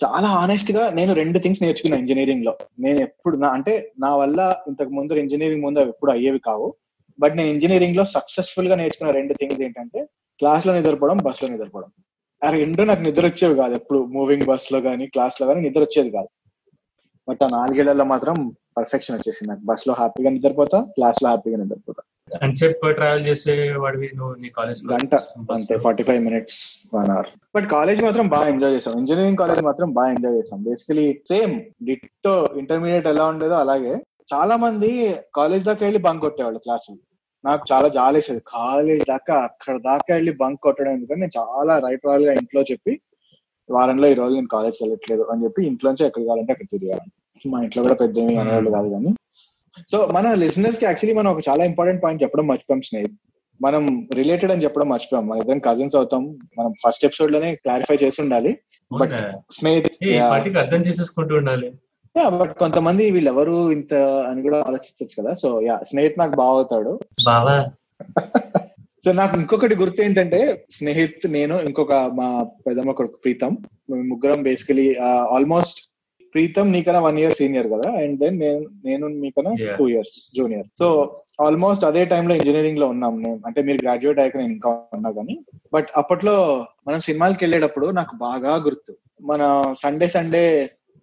చాలా 0.00 0.28
ఆనెస్ట్గా 0.28 0.90
నేను 0.90 1.14
రెండు 1.14 1.38
థింగ్స్ 1.38 1.62
నేర్చుకున్నా 1.62 1.98
ఇంజనీరింగ్లో. 1.98 2.58
నేను 2.78 2.98
ఎప్పుడు 3.00 3.36
నా 3.36 3.48
అంటే 3.48 3.92
నా 3.98 4.16
వల్ల 4.16 4.56
ఇంతకు 4.68 4.90
ముందు 4.90 5.14
ఇంజనీరింగ్ 5.14 5.62
ముందు 5.62 5.80
అవి 5.80 5.88
ఎప్పుడు 5.88 6.10
అయ్యేవి 6.10 6.38
కావు. 6.38 6.74
బట్ 7.20 7.36
నేను 7.36 7.48
ఇంజనీరింగ్లో 7.48 8.04
సక్సెస్ఫుల్గా 8.04 8.74
నేర్చుకున్న 8.74 9.12
రెండు 9.12 9.34
థింగ్స్ 9.34 9.60
ఏంటంటే 9.60 10.08
క్లాస్లో 10.38 10.74
నిద్రపోవడం 10.74 11.16
బస్లో 11.16 11.48
నిద్రపోవడం. 11.48 11.90
ఆ 12.44 12.50
రెండు 12.50 12.82
నాకు 12.82 13.02
నిద్ర 13.02 13.26
వచ్చేవి 13.26 13.54
కాదు 13.54 13.74
ఎప్పుడు? 13.74 13.98
మూవింగ్ 14.04 14.44
బస్లో 14.44 14.80
కానీ 14.80 15.06
క్లాస్లో 15.06 15.46
కానీ 15.46 15.60
నిద్ర 15.60 15.80
వచ్చేది 15.80 16.10
కాదు. 16.10 16.28
బట్ 17.28 17.42
ఆ 17.42 17.48
నాలుగేళ్ళలో 17.52 18.04
మాత్రం 18.04 18.56
పర్ఫెక్షన్ 18.76 19.16
వచ్చేసింది 19.16 19.48
నాకు. 19.50 19.62
బస్లో 19.64 19.92
హ్యాపీగా 19.98 20.30
నిద్రపోతా 20.30 20.78
క్లాస్లో 20.96 21.28
హ్యాపీగా 21.28 21.58
నిద్రపోతా. 21.62 22.02
ఎంతసేపు 22.40 22.90
ట్రావెల్ 22.98 23.24
చేసే 23.26 23.52
వాడివి 23.82 24.08
నువ్వు 24.18 24.34
నీ 24.42 24.48
కాలేజ్ 24.56 24.80
గంట 24.92 25.14
అంతే 25.54 25.74
forty 25.84 26.04
five 26.08 26.20
minutes 26.26 26.58
one 26.94 27.10
hour 27.10 27.28
but 27.54 27.66
college 27.74 28.00
మాత్రం 28.02 28.26
బాగా 28.34 28.46
ఎంజాయ్ 28.52 28.74
చేసాం 28.76 28.94
ఇంజనీరింగ్ 29.00 29.40
కాలేజ్ 29.42 29.62
మాత్రం 29.66 29.88
బాగా 29.98 30.10
ఎంజాయ్ 30.14 30.36
చేసాం 30.38 30.60
బేసికలీ 30.68 31.06
సేమ్ 31.32 31.52
డిట్టో 31.88 32.32
ఇంటర్మీడియట్ 32.60 33.08
ఎలా 33.12 33.26
ఉండేదో 33.32 33.56
అలాగే. 33.56 33.94
చాలా 34.32 34.54
మంది 34.56 34.90
కాలేజ్ 35.34 35.66
దాకా 35.66 35.82
వెళ్ళి 35.86 36.00
బంక్ 36.06 36.24
కొట్టేవాళ్ళు 36.24 36.60
క్లాసులు 36.64 36.98
నాకు 37.44 37.64
చాలా 37.70 37.88
జాలేసేది. 37.96 38.42
కాలేజ్ 38.54 39.02
దాకా 39.10 39.34
అక్కడ 39.48 39.74
దాకా 39.88 40.10
వెళ్ళి 40.14 40.32
బంక్ 40.42 40.60
కొట్టడం 40.60 40.92
ఎందుకంటే 40.92 41.22
నేను 41.22 41.36
చాలా 41.40 41.74
రైట్ 41.86 42.06
రాయల్గా 42.08 42.34
ఇంట్లో 42.40 42.62
చెప్పి 42.70 42.92
వారంలో 43.68 44.06
ఈ 44.08 44.16
రోజు 44.20 44.34
నేను 44.34 44.50
కాలేజ్కి 44.54 44.82
వెళ్ళట్లేదు 44.84 45.22
అని 45.32 45.44
చెప్పి 45.44 45.60
ఇంట్లోంచి 45.68 46.06
ఎక్కడికి 46.06 46.26
కావాలంటే 46.28 46.54
అక్కడ 46.54 46.68
తిరిగాను 46.72 47.06
మా 47.46 47.62
ఇంట్లో 47.62 47.82
కూడా 47.82 47.94
పెద్ద 47.94 48.18
ఏమి 48.18 48.36
అనేవాళ్ళు 48.36 48.70
కాదు 48.70 48.88
కానీ. 48.88 49.14
సో 49.92 50.08
మన 50.12 50.34
లిసనర్స్కి 50.34 50.84
యాక్చువల్లీ 50.84 51.18
మనం 51.18 51.30
ఒక 51.30 51.42
చాలా 51.48 51.64
ఇంపార్టెంట్ 51.64 52.02
పాయింట్ 52.02 52.22
చెప్పడం 52.22 52.46
మర్చిపోయాం 52.46 52.82
స్నేహిత్ 52.82 53.12
మనం 53.62 54.08
రిలేటెడ్ 54.14 54.52
అని 54.52 54.64
చెప్పడం 54.64 54.88
మర్చిపోయాం 54.88 55.28
మన 55.28 55.38
ఇద్దరం 55.38 55.58
కజిన్స్ 55.58 55.96
అవుతాం. 55.96 56.38
మనం 56.58 56.72
ఫస్ట్ 56.86 57.04
ఎపిసోడ్లోనే 57.04 57.54
క్లారిఫై 57.54 57.94
చేసి 58.02 58.22
ఉండాలి. 58.22 58.58
బట్ 58.98 59.12
స్నేహిత్ 59.52 60.04
ఈ 60.04 60.18
పార్టీకి 60.20 60.58
అర్థం 60.58 60.80
చేసేసుకుంటూ 60.80 61.34
ఉండాలి. 61.34 61.72
బట్ 62.28 62.58
కొంతమంది 62.58 63.10
వీళ్ళెవరు 63.10 63.72
ఇంత 63.72 63.94
అని 63.94 64.42
కూడా 64.42 64.60
ఆలోచించవచ్చు 64.60 65.22
కదా. 65.22 65.34
సో 65.34 65.60
యా 65.60 65.80
స్నేహిత్ 65.88 66.18
నాకు 66.18 66.34
బాగా 66.34 66.50
అవుతాడు. 66.50 67.00
బావా? 67.26 67.66
సో 69.04 69.12
నాకు 69.12 69.36
ఇంకొకటి 69.36 69.74
గుర్తు 69.74 70.02
ఏంటంటే 70.02 70.64
స్నేహిత్ 70.70 71.32
నేను 71.32 71.60
ఇంకొక 71.60 71.94
మా 71.94 72.46
పెద్దమ్మ 72.66 72.90
కొడుకు 72.90 73.18
ప్రీతం. 73.24 73.58
ముగ్గురం 73.90 74.42
బేసికలీ 74.42 74.94
ఆల్మోస్ట్ 75.02 75.93
ప్రీతం 76.34 76.72
నీకన్నా 76.72 77.00
వన్ 77.00 77.18
ఇయర్ 77.18 77.34
సీనియర్ 77.34 77.66
కదా? 77.66 77.90
అండ్ 77.92 78.18
దెన్ 78.20 78.38
నేను 78.38 78.60
నేను 78.84 79.08
మీకన్నా. 79.08 79.52
Two 79.78 79.88
years 79.88 80.36
junior 80.36 80.66
so 80.78 80.86
almost 81.40 81.84
అదే 81.84 82.04
time 82.04 82.28
లో 82.28 82.34
ఇంజనీరింగ్లో 82.34 82.86
ఉన్నాం 82.88 83.22
నేను. 83.22 83.40
అంటే 83.46 83.62
మీరు 83.62 83.78
గ్రాడ్యుయేట్ 83.82 84.18
అయ్యాక 84.18 84.36
నేను 84.36 84.52
ఇంకా 84.52 84.70
ఉన్నా 84.92 85.10
కానీ 85.10 85.34
బట్ 85.74 85.88
అప్పట్లో 85.96 86.34
మనం 86.88 87.00
సినిమాలకి 87.00 87.44
వెళ్ళేటప్పుడు 87.44 87.86
నాకు 87.90 88.16
బాగా 88.16 88.54
గుర్తు. 88.56 88.92
మన 89.22 89.42
సండే 89.82 90.08
సండే 90.08 90.44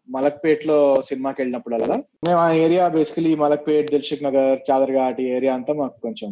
మలక్పేట్లో 0.09 0.77
సినిమాకి 1.07 1.41
వెళ్ళినప్పుడల్లా 1.41 1.97
మేము 2.27 2.39
ఆ 2.39 2.51
area 2.63 2.87
basically 2.87 3.35
Malakpet 3.35 3.91
Dilsukh 3.91 4.23
Nagar 4.23 4.59
Chaderghat 4.71 5.21
area 5.21 5.53
అంతా 5.53 5.73
మాకు 5.73 6.01
కొంచెం 6.01 6.29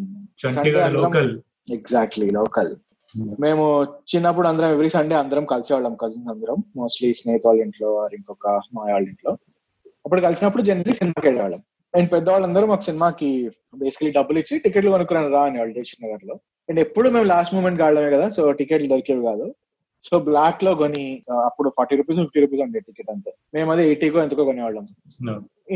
ఎగ్జాక్ట్లీ 1.71 2.29
లోకల్ 2.29 2.71
మేము 3.43 3.63
చిన్నప్పుడు 4.11 4.47
అందరం 4.47 4.71
ఎవ్రీ 4.75 4.89
సండే 4.95 5.15
అందరం 5.19 5.45
కలిసేవాళ్ళం 5.51 5.93
కజిన్స్ 6.01 6.31
అందరం. 6.33 6.57
మోస్ట్లీ 6.79 7.07
స్నేహితు 7.19 7.47
వాళ్ళ 7.47 7.61
ఇంట్లో 7.67 7.89
ఇంకొక 8.17 8.47
మా 8.75 8.81
వాళ్ళ 8.93 9.05
ఇంట్లో. 9.13 9.31
అప్పుడు 10.05 10.21
కలిసినప్పుడు 10.25 10.63
జనరల్లీ 10.67 10.95
సినిమాకి 10.99 11.27
వెళ్ళేవాళ్ళం. 11.27 11.61
అండ్ 11.93 12.09
పెద్దవాళ్ళందరూ 12.13 12.65
మాకు 12.71 12.85
సినిమాకి 12.89 13.29
బేసికలీ 13.81 14.11
డబ్బులు 14.17 14.39
ఇచ్చి 14.41 14.55
టికెట్లు 14.65 14.93
కొనుక్కురాను 14.95 15.31
రా 15.35 15.41
అని 15.47 15.59
వాళ్ళు 15.61 15.73
దిల్షుక్ 15.77 16.03
నగర్లో 16.05 16.35
అండ్ 16.69 16.79
ఎప్పుడు 16.85 17.07
మేము 17.15 17.27
లాస్ట్ 17.33 17.55
మూమెంట్ 17.55 17.81
కావడమే 17.81 18.11
కదా 18.15 18.29
సో 18.37 18.41
టికెట్లు 18.59 18.89
దొరికేవి 18.93 19.23
కాదు. 19.29 19.47
సో 20.07 20.15
బ్లాక్లో 20.27 20.71
కొని 20.81 21.05
అప్పుడు 21.47 21.69
ఫార్టీ 21.77 21.95
రూపీస్ 21.99 22.19
ఫిఫ్టీ 22.23 22.41
రూపీస్ 22.43 22.61
ఉండే 22.65 22.81
టికెట్ 22.87 23.09
అంతే. 23.13 23.31
మేము 23.55 23.71
అదే 23.73 23.83
ఎయిటీకో 23.91 24.21
ఎంతకో 24.25 24.45
కొనేవాళ్ళం. 24.49 24.85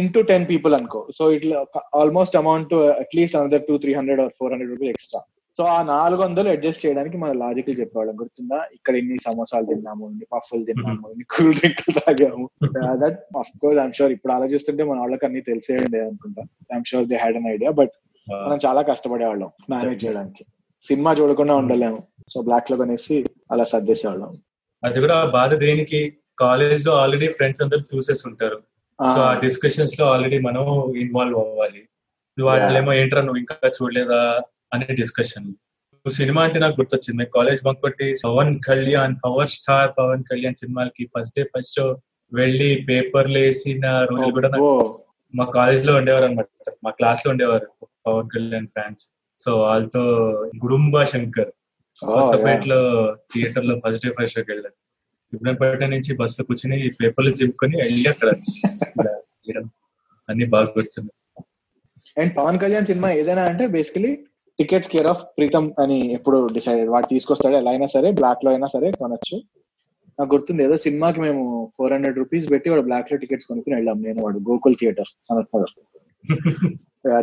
ఇంటూ 0.01 0.19
టెన్ 0.29 0.45
పీపుల్ 0.51 0.75
అనుకో. 0.79 1.01
సో 1.17 1.23
ఇట్లా 1.37 1.57
almost 2.01 2.37
amount 2.41 2.73
at least 3.03 3.37
another 3.39 3.65
two 3.69 3.77
three 3.85 3.93
hundred 3.99 4.21
or 4.25 4.31
four 4.39 4.53
hundred 4.53 4.71
rupees 4.73 4.93
extra 4.95 5.21
so 5.57 5.63
ఆ 5.63 5.83
నాలుగు 5.83 6.21
వందలు 6.21 6.49
అడ్జస్ట్ 6.49 6.85
చేయడానికి 6.85 7.17
మన 7.17 7.31
లాజికల్ 7.31 7.75
చెప్పేవాళ్ళం. 7.79 8.15
గుర్తుందా? 8.19 8.59
ఇక్కడ 8.73 8.95
ఇన్ని 8.95 9.17
సమోసాలు 9.25 9.65
తిన్నాము 9.65 10.09
ఇన్ని 10.09 10.25
పఫ్ఫులు 10.33 10.63
తిన్నాము 10.63 11.09
ఇన్ని 11.11 11.25
కూల్ 11.33 11.53
డ్రింక్లు 11.53 11.91
తాగాము. 11.99 12.49
That 13.03 13.19
of 13.39 13.51
course 13.61 13.79
I'm 13.79 13.93
sure 13.93 14.11
ఇప్పుడు 14.11 14.33
ఆలోచిస్తుంటే 14.33 14.83
మన 14.83 14.99
వాళ్ళకి 14.99 15.25
అన్ని 15.25 15.41
తెలిసే 15.41 15.75
ఉండేది 15.77 16.05
అనుకుంటా 16.05 16.41
I'm 16.73 16.87
sure 16.91 17.07
they 17.07 17.15
had 17.15 17.35
an 17.35 17.47
idea 17.47 17.71
but 17.71 17.93
మనం 18.31 18.59
చాలా 18.65 18.81
కష్టపడేవాళ్ళం 18.81 19.51
మేనేజ్ 19.69 20.05
చేయడానికి. 20.05 20.45
సినిమా 20.81 21.13
చూడకుండా 21.13 21.55
ఉండలేము. 21.55 22.03
సో 22.29 22.41
బ్లాక్లో 22.41 22.77
కొనేసి 22.77 23.25
అలా 23.51 23.63
సర్దేసేవాళ్ళం. 23.63 24.31
అది 24.83 24.99
కూడా 24.99 25.25
బాధ 25.25 25.53
దేనికి? 25.53 26.01
కాలేజ్లో 26.39 26.93
ఆల్రెడీ 26.93 27.27
ఫ్రెండ్స్ 27.27 27.61
అందరు 27.61 27.83
చూసేసి 27.95 28.23
ఉంటారు. 28.29 28.57
సో 28.99 29.19
ఆ 29.21 29.33
డిస్కషన్స్లో 29.39 30.05
ఆల్రెడీ 30.13 30.39
మనం 30.39 30.63
ఇన్వాల్వ్ 31.03 31.37
అవ్వాలి. 31.39 31.81
నువ్వు 32.37 32.49
వాళ్ళేమో 32.57 32.93
ఏంట్రా 32.93 33.21
నువ్వు 33.21 33.39
ఇంకా 33.43 33.55
చూడలేదా? 33.77 34.19
అనే 34.73 34.87
డిస్కషన్ 34.99 35.47
సినిమా 36.05 36.41
అంటే 36.45 36.57
నాకు 36.59 36.75
గుర్తొచ్చింది. 36.79 37.23
కాలేజ్ 37.35 37.59
బంక్ 37.65 37.81
కొట్టి 37.83 38.07
పవన్ 38.23 38.53
కళ్యాణ్ 38.65 39.13
పవర్ 39.23 39.51
స్టార్ 39.53 39.91
పవన్ 39.99 40.23
కళ్యాణ్ 40.29 40.57
సినిమాలకి 40.61 41.03
ఫస్ట్ 41.13 41.35
డే 41.37 41.43
ఫస్ట్ 41.51 41.75
షో 41.77 41.85
వెళ్ళి 42.31 42.69
పేపర్లు 42.89 43.39
వేసిన 43.39 43.85
రోజులు 44.09 44.33
కూడా. 44.37 44.49
మా 45.33 45.45
కాలేజ్లో 45.55 45.93
ఉండేవారు 45.99 46.25
అనమాట 46.27 46.47
మా 46.85 46.91
క్లాస్లో 46.97 47.29
ఉండేవారు 47.33 47.67
పవన్ 48.07 48.29
కళ్యాణ్ 48.33 48.67
ఫ్యాన్స్ 48.75 49.05
సో 49.39 49.51
వాళ్ళతో 49.61 50.03
గుడుంబ 50.63 51.03
శంకర్ 51.11 51.51
కొత్తపేటలో 52.01 52.79
థియేటర్లో 53.31 53.75
ఫస్ట్ 53.83 54.03
డే 54.05 54.11
ఫస్ట్ 54.17 54.35
షోకి 54.35 54.51
వెళ్ళాను 54.53 54.77
ఇబ్రహంపేట 55.33 55.83
నుంచి 55.93 56.11
బస్లో 56.19 56.43
కూర్చొని 56.49 56.77
పేపర్లు 56.99 57.33
చింపుకొని 57.39 57.77
వెళ్ళి 57.83 58.05
అక్కడ 58.13 58.29
అన్ని 60.29 60.45
బాగా 60.51 60.67
గుర్తున్నాయి. 60.75 61.15
అండ్ 62.17 62.31
పవన్ 62.37 62.59
కళ్యాణ్ 62.61 62.87
సినిమా 62.89 63.07
ఏదైనా 63.19 63.43
అంటే 63.49 63.63
basically 63.73 64.11
tickets 64.59 64.91
care 64.93 65.09
of 65.11 65.23
Preetham 65.37 65.65
అని 65.83 65.97
ఎప్పుడు 66.17 66.37
డిసైడెడ్ 66.57 66.91
వాడు 66.93 67.07
తీసుకొస్తాడు 67.13 67.57
ఎలా 67.61 67.71
అయినా 67.73 67.87
సరే 67.95 68.09
బ్లాక్లో 68.19 68.49
అయినా 68.53 68.67
సరే 68.75 68.89
కొనొచ్చు. 69.01 69.37
నాకు 70.19 70.29
గుర్తుంది 70.33 70.61
ఏదో 70.67 70.75
సినిమాకి 70.85 71.19
మేము 71.25 71.43
ఫోర్ 71.75 71.93
హండ్రెడ్ 71.95 72.19
రూపీస్ 72.21 72.47
పెట్టి 72.53 72.69
వాడు 72.71 72.83
బ్లాక్లో 72.89 73.17
టికెట్స్ 73.23 73.47
కొనుక్కుని 73.49 73.75
వెళ్ళాం 73.77 73.99
నేను 74.07 74.19
వాడు 74.25 74.39
Gokul 74.49 74.75
theatre 74.81 75.09
Sanath 75.27 75.53
Nagar 75.55 75.73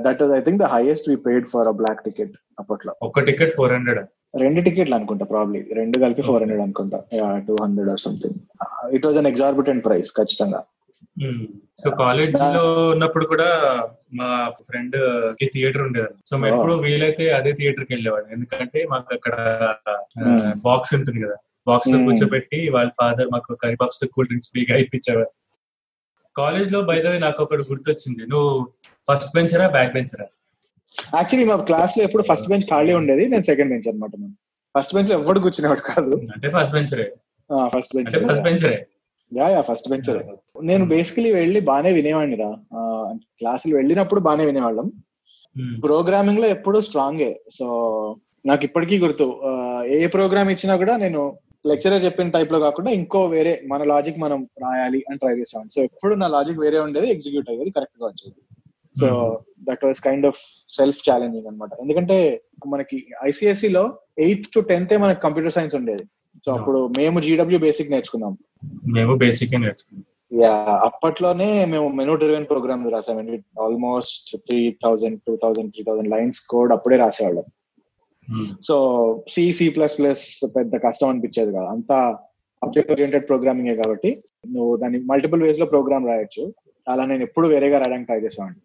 that 0.07 0.23
I 0.39 0.41
think 0.47 0.61
the 0.63 0.69
highest 0.75 1.07
we 1.11 1.17
paid 1.27 1.47
for 1.53 1.69
a 1.73 1.75
black 1.81 2.01
ticket 2.07 2.35
అప్పట్లో. 2.63 2.93
ఒక 3.09 3.23
టికెట్ 3.29 3.55
ఫోర్ 3.59 3.73
హండ్రెడ్ 3.77 4.01
రెండు 4.43 4.61
టికెట్లు 4.67 4.95
అనుకుంటా 4.99 5.25
ప్రాబ్లీ 5.35 5.61
రెండు 5.79 5.97
కలిపి 6.03 6.25
ఫోర్ 6.29 6.43
హండ్రెడ్ 6.45 6.65
అనుకుంటా 6.67 6.99
two 7.47 7.55
hundred 7.63 7.91
or 7.95 8.03
something 8.07 8.39
it 8.97 9.07
was 9.09 9.19
an 9.23 9.31
exorbitant 9.33 9.85
price 9.87 10.11
ఖచ్చితంగా. 10.19 10.61
సో 11.83 11.89
కాలేజ్లో 12.01 12.63
ఉన్నప్పుడు 12.93 13.25
కూడా 13.33 13.49
మా 14.19 14.29
ఫ్రెండ్కి 14.69 15.47
థియేటర్ 15.55 15.85
ఉండేది. 15.87 16.13
సో 16.29 16.35
మేము 16.43 16.55
ఎప్పుడు 16.57 16.75
వీలైతే 16.85 17.25
అదే 17.39 17.53
థియేటర్కి 17.59 17.93
వెళ్ళేవాడు 17.95 18.27
ఎందుకంటే 18.37 18.81
మాకు 18.93 19.09
అక్కడ 19.17 19.35
బాక్స్ 20.69 20.93
ఉంటుంది 20.99 21.21
కదా. 21.25 21.37
బాక్స్లో. 21.69 21.99
కూర్చోబెట్టి 22.07 22.59
వాళ్ళ 22.77 22.91
ఫాదర్ 23.01 23.29
మాకు 23.35 23.59
కర్రీ 23.63 23.79
పఫ్స్ 23.83 24.05
కూల్ 24.15 24.29
డ్రింక్స్ 24.31 24.51
ఫ్రీగా 24.53 24.77
ఇప్పించేవారు. 24.85 25.33
కాలేజ్లో 26.37 26.81
బయట 26.91 27.07
నాకు 27.27 27.41
ఒకటి 27.45 27.65
గుర్తొచ్చింది. 27.71 28.23
నువ్వు 28.33 28.53
ఫస్ట్ 29.09 29.33
బెంచరా 29.37 29.67
బ్యాక్ 29.77 29.93
బెంచరా? 29.97 30.27
యాక్చువల్లీ 31.17 31.47
మా 31.51 31.57
క్లాస్లో 31.71 32.03
ఎప్పుడు 32.09 32.23
ఫస్ట్ 32.31 32.49
బెంచ్ 32.53 32.69
ఖాళీ 32.73 32.93
ఉండేది. 33.01 33.25
నేను 33.33 33.45
సెకండ్ 33.51 33.71
బెంచ్ 33.73 33.89
అనమాట 33.93 34.15
ఫస్ట్ 34.75 34.95
బెంచ్లో 34.97 35.15
ఎవడు 35.21 35.43
కూర్చునేవాడు 35.45 35.83
కాదు. 35.91 36.15
అంటే 36.35 36.49
ఫస్ట్ 36.57 36.75
బెంచరే 36.77 37.07
ఫస్ట్ 37.75 37.95
బెంచ్ 37.97 38.17
ఫస్ట్ 38.31 38.45
బెంచరే 38.49 38.79
యా 39.33 39.47
యా 39.55 39.61
ఫస్ట్ 39.69 39.89
బెంచ్ 39.91 40.09
నేను 40.71 40.85
బేసికలీ 40.93 41.31
వెళ్ళి 41.41 41.61
బానే 41.71 41.91
వినేవాడిని 41.99 42.37
రా. 42.43 42.51
క్లాసులు 43.39 43.75
వెళ్ళినప్పుడు 43.81 44.21
బానే 44.29 44.45
వినేవాళ్ళం. 44.51 44.89
ప్రోగ్రామింగ్లో 45.85 46.47
ఎప్పుడు 46.55 46.79
స్ట్రాంగే 46.87 47.31
సో 47.57 47.67
నాకు 48.49 48.63
ఇప్పటికీ 48.69 48.97
గుర్తు. 49.05 49.27
ఏ 49.97 50.01
ప్రోగ్రామ్ 50.17 50.51
ఇచ్చినా 50.55 50.75
కూడా 50.83 50.95
నేను 51.05 51.23
లెక్చరర్ 51.71 52.05
చెప్పిన 52.05 52.31
టైప్లో 52.35 52.59
కాకుండా 52.61 52.91
ఇంకో 52.99 53.21
వేరే 53.35 53.53
మన 53.71 53.85
లాజిక్ 53.93 54.23
మనం 54.25 54.41
రాయాలి 54.65 55.01
అని 55.09 55.21
ట్రై 55.23 55.33
చేసాను 55.41 55.73
సో 55.75 55.81
ఎప్పుడు 55.89 56.15
నా 56.15 56.29
లాజిక్ 56.37 56.63
వేరే 56.65 56.79
ఉండేది 56.85 57.09
ఎగ్జిక్యూట్ 57.15 57.51
అయ్యేది 57.51 57.71
కరెక్ట్గా 57.71 58.07
వచ్చేది. 58.07 58.41
So 59.01 59.09
that 59.69 59.85
was 59.87 60.01
kind 60.07 60.27
of 60.31 60.41
self 60.77 61.03
challenging 61.09 61.49
అనమాట 61.51 61.71
ఎందుకంటే 61.81 62.17
మనకి 62.67 62.97
ఐసిఎస్సి 63.29 63.69
లో 63.77 63.85
ఎయిత్ 64.27 64.49
టు 64.55 64.61
టెన్త్ 64.71 64.95
మనకి 65.05 65.21
కంప్యూటర్ 65.27 65.57
సైన్స్ 65.59 65.77
ఉండేది. 65.81 66.05
సో 66.45 66.53
అప్పుడు 66.53 66.93
మేము 66.99 67.21
జీడబ్ల్యూ 67.21 67.59
బేసిక్ 67.59 67.91
నేర్చుకున్నాం. 67.91 68.39
మేము 68.93 69.15
బేసిక్ 69.17 69.53
నేర్చుకున్నాం. 69.53 70.05
యా 70.43 70.53
అప్పట్లోనే 70.89 71.65
మేము 71.67 71.89
menu 71.89 72.15
driven 72.15 72.47
program 72.47 72.93
రాసామండి 72.93 73.45
almost 73.63 74.37
three 74.37 74.77
thousand 74.85 75.21
two 75.27 75.37
thousand 75.37 75.73
three 75.73 75.85
thousand 75.89 76.09
lines 76.09 76.41
code 76.41 76.73
అప్పుడే 76.73 76.97
రాసేవాళ్ళం. 76.97 77.45
So 78.63 78.77
C 79.29 79.53
C 79.53 79.69
plus 79.69 79.99
plus 79.99 80.25
పెద్ద 80.57 80.77
కష్టం 80.77 81.09
అనిపించేది 81.09 81.53
కాదు. 81.53 81.67
అంతా 81.67 82.19
ఆబ్జెక్ట్ 82.65 82.93
ఓరియంటెడ్ 82.93 83.29
ప్రోగ్రామింగ్ 83.29 83.77
కాబట్టి 83.77 84.23
నువ్వు 84.49 84.77
దాన్ని 84.77 84.99
మల్టిపుల్ 85.01 85.43
వేస్లో 85.43 85.67
ప్రోగ్రామ్ 85.67 86.09
రాయొచ్చు. 86.09 86.55
అలా 86.89 87.05
నేను 87.05 87.23
ఎప్పుడు 87.23 87.49
వేరేగా 87.49 87.79
రాయడానికి 87.79 88.07
ట్రై 88.07 88.21
చేసేవాడిని. 88.21 88.61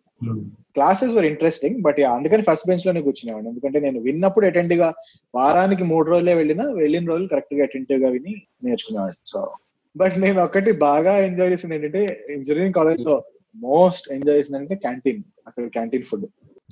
క్లాసెస్ 0.75 1.13
వర్ 1.13 1.25
ఇంట్రెస్టింగ్ 1.25 1.81
బట్ 1.81 1.99
అందుకని 1.99 2.41
ఫస్ట్ 2.41 2.67
బెంచ్లోనే 2.67 3.01
కూర్చునేవాడిని. 3.01 3.49
ఎందుకంటే 3.49 3.79
నేను 3.79 3.99
విన్నప్పుడు 3.99 4.45
అటెంటివ్గా 4.45 4.93
వారానికి 5.35 5.83
మూడు 5.83 6.09
రోజులే 6.09 6.33
వెళ్ళినా 6.33 6.65
వెళ్ళిన 6.69 7.05
రోజులు 7.05 7.27
కరెక్ట్గా 7.27 7.63
అటెంటివ్గా 7.63 8.09
విని 8.09 8.35
నేర్చుకునేవాడిని. 8.63 9.21
సో 9.25 9.53
బట్ 9.97 10.19
నేను 10.19 10.43
ఒకటి 10.43 10.71
బాగా 10.71 11.17
ఎంజాయ్ 11.17 11.51
చేసింది 11.51 11.75
ఏంటంటే 11.75 12.25
ఇంజనీరింగ్ 12.29 12.73
కాలేజ్లో 12.73 13.23
మోస్ట్ 13.55 14.11
ఎంజాయ్ 14.11 14.39
చేసింది 14.39 14.57
అంటే 14.57 14.75
క్యాంటీన్ 14.75 15.23
అక్కడ 15.47 15.67
క్యాంటీన్ 15.67 16.03
ఫుడ్ 16.03 16.25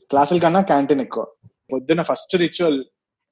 క్లాసుల 0.10 0.40
కన్నా 0.40 0.62
క్యాంటీన్ 0.62 1.02
ఎక్కువ. 1.02 1.28
పొద్దున 1.74 2.02
ఫస్ట్ 2.02 2.36
రిచువల్ 2.36 2.84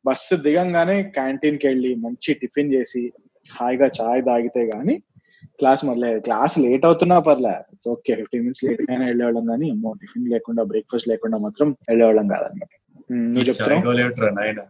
బస్సు 0.06 0.36
దిగంగానే 0.36 1.04
క్యాంటీన్కి 1.04 1.68
వెళ్ళి 1.68 1.96
మంచి 1.96 2.34
టిఫిన్ 2.34 2.74
చేసి 2.74 3.12
హాయిగా 3.50 3.88
చాయ్ 4.02 4.22
తాగితే 4.26 4.64
గానీ 4.66 5.04
క్లాస్ 5.62 5.82
మొదలయ్యేది 5.86 6.22
క్లాస్ 6.22 6.56
లేట్ 6.60 6.86
అవుతున్నా 6.86 7.18
పర్లే. 7.28 7.54
ఓకే 7.90 8.12
ఫిఫ్టీన్ 8.16 8.44
మినిట్స్ 8.44 8.64
లేట్ 8.66 8.82
అయినా 8.88 9.06
వెళ్ళేవాళ్ళం 9.08 9.46
కానీ 9.48 9.68
అమ్మో 9.72 9.92
టిఫిన్ 10.02 10.30
లేకుండా 10.34 10.64
బ్రేక్ఫాస్ట్ 10.64 11.10
లేకుండా 11.10 11.38
మాత్రం 11.38 11.70
వెళ్ళేవాళ్ళం 11.90 12.28
కాదన్నమాట 12.28 12.72
ఉమ్, 13.10 13.28
నువ్వు 13.34 14.30
నాయన. 14.38 14.62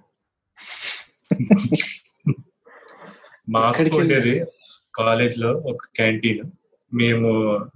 మాకు 3.50 3.84
ఉండేది 4.00 4.34
కాలేజ్లో 4.94 5.52
ఒక 5.66 5.82
క్యాంటీన్ 5.96 6.44
మేము 6.92 7.30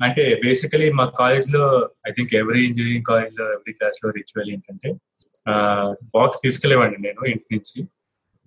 అంటే 0.04 0.24
బేసికలీ 0.42 0.88
మా 0.92 1.06
కాలేజ్లో 1.20 1.62
ఐ 2.08 2.12
థింక్ 2.12 2.34
ఎవరీ 2.36 2.62
ఇంజనీరింగ్ 2.68 3.06
కాలేజ్లో 3.06 3.46
ఎవరీ 3.54 3.74
క్లాస్లో 3.74 4.10
రిచువల్ 4.10 4.50
ఏంటంటే 4.52 4.90
బాక్స్ 6.16 6.42
తీసుకెళ్ళేవాడిని 6.42 7.00
నేను 7.04 7.22
ఇంటి 7.26 7.48
నుంచి. 7.52 7.80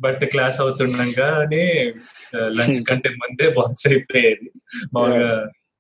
బట్ 0.01 0.25
క్లాస్ 0.33 0.59
అవుతుండగానే 0.65 1.65
లంచ్ 2.59 2.81
కంటే 2.89 3.11
ముందే 3.23 3.47
బాక్స్ 3.59 3.87
అయిపోయేది. 3.91 4.49
మామూలుగా 4.95 5.31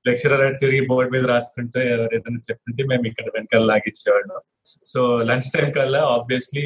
లెక్చరర్ 0.07 0.43
అటు 0.47 0.59
తిరిగి 0.65 0.83
బోర్డు 0.91 1.11
మీద 1.15 1.25
రాస్తుంటే 1.33 1.81
ఎవరైనా 1.95 2.41
చెప్తుంటే 2.49 2.83
మేము 2.91 3.05
ఇక్కడ 3.11 3.27
వెనకాల 3.35 3.65
లాగిచ్చేవాళ్ళం 3.71 4.41
సో 4.85 5.01
లంచ్ 5.31 5.49
టైం 5.55 5.69
కల్లా 5.79 6.01
ఆబ్వియస్లీ 6.17 6.65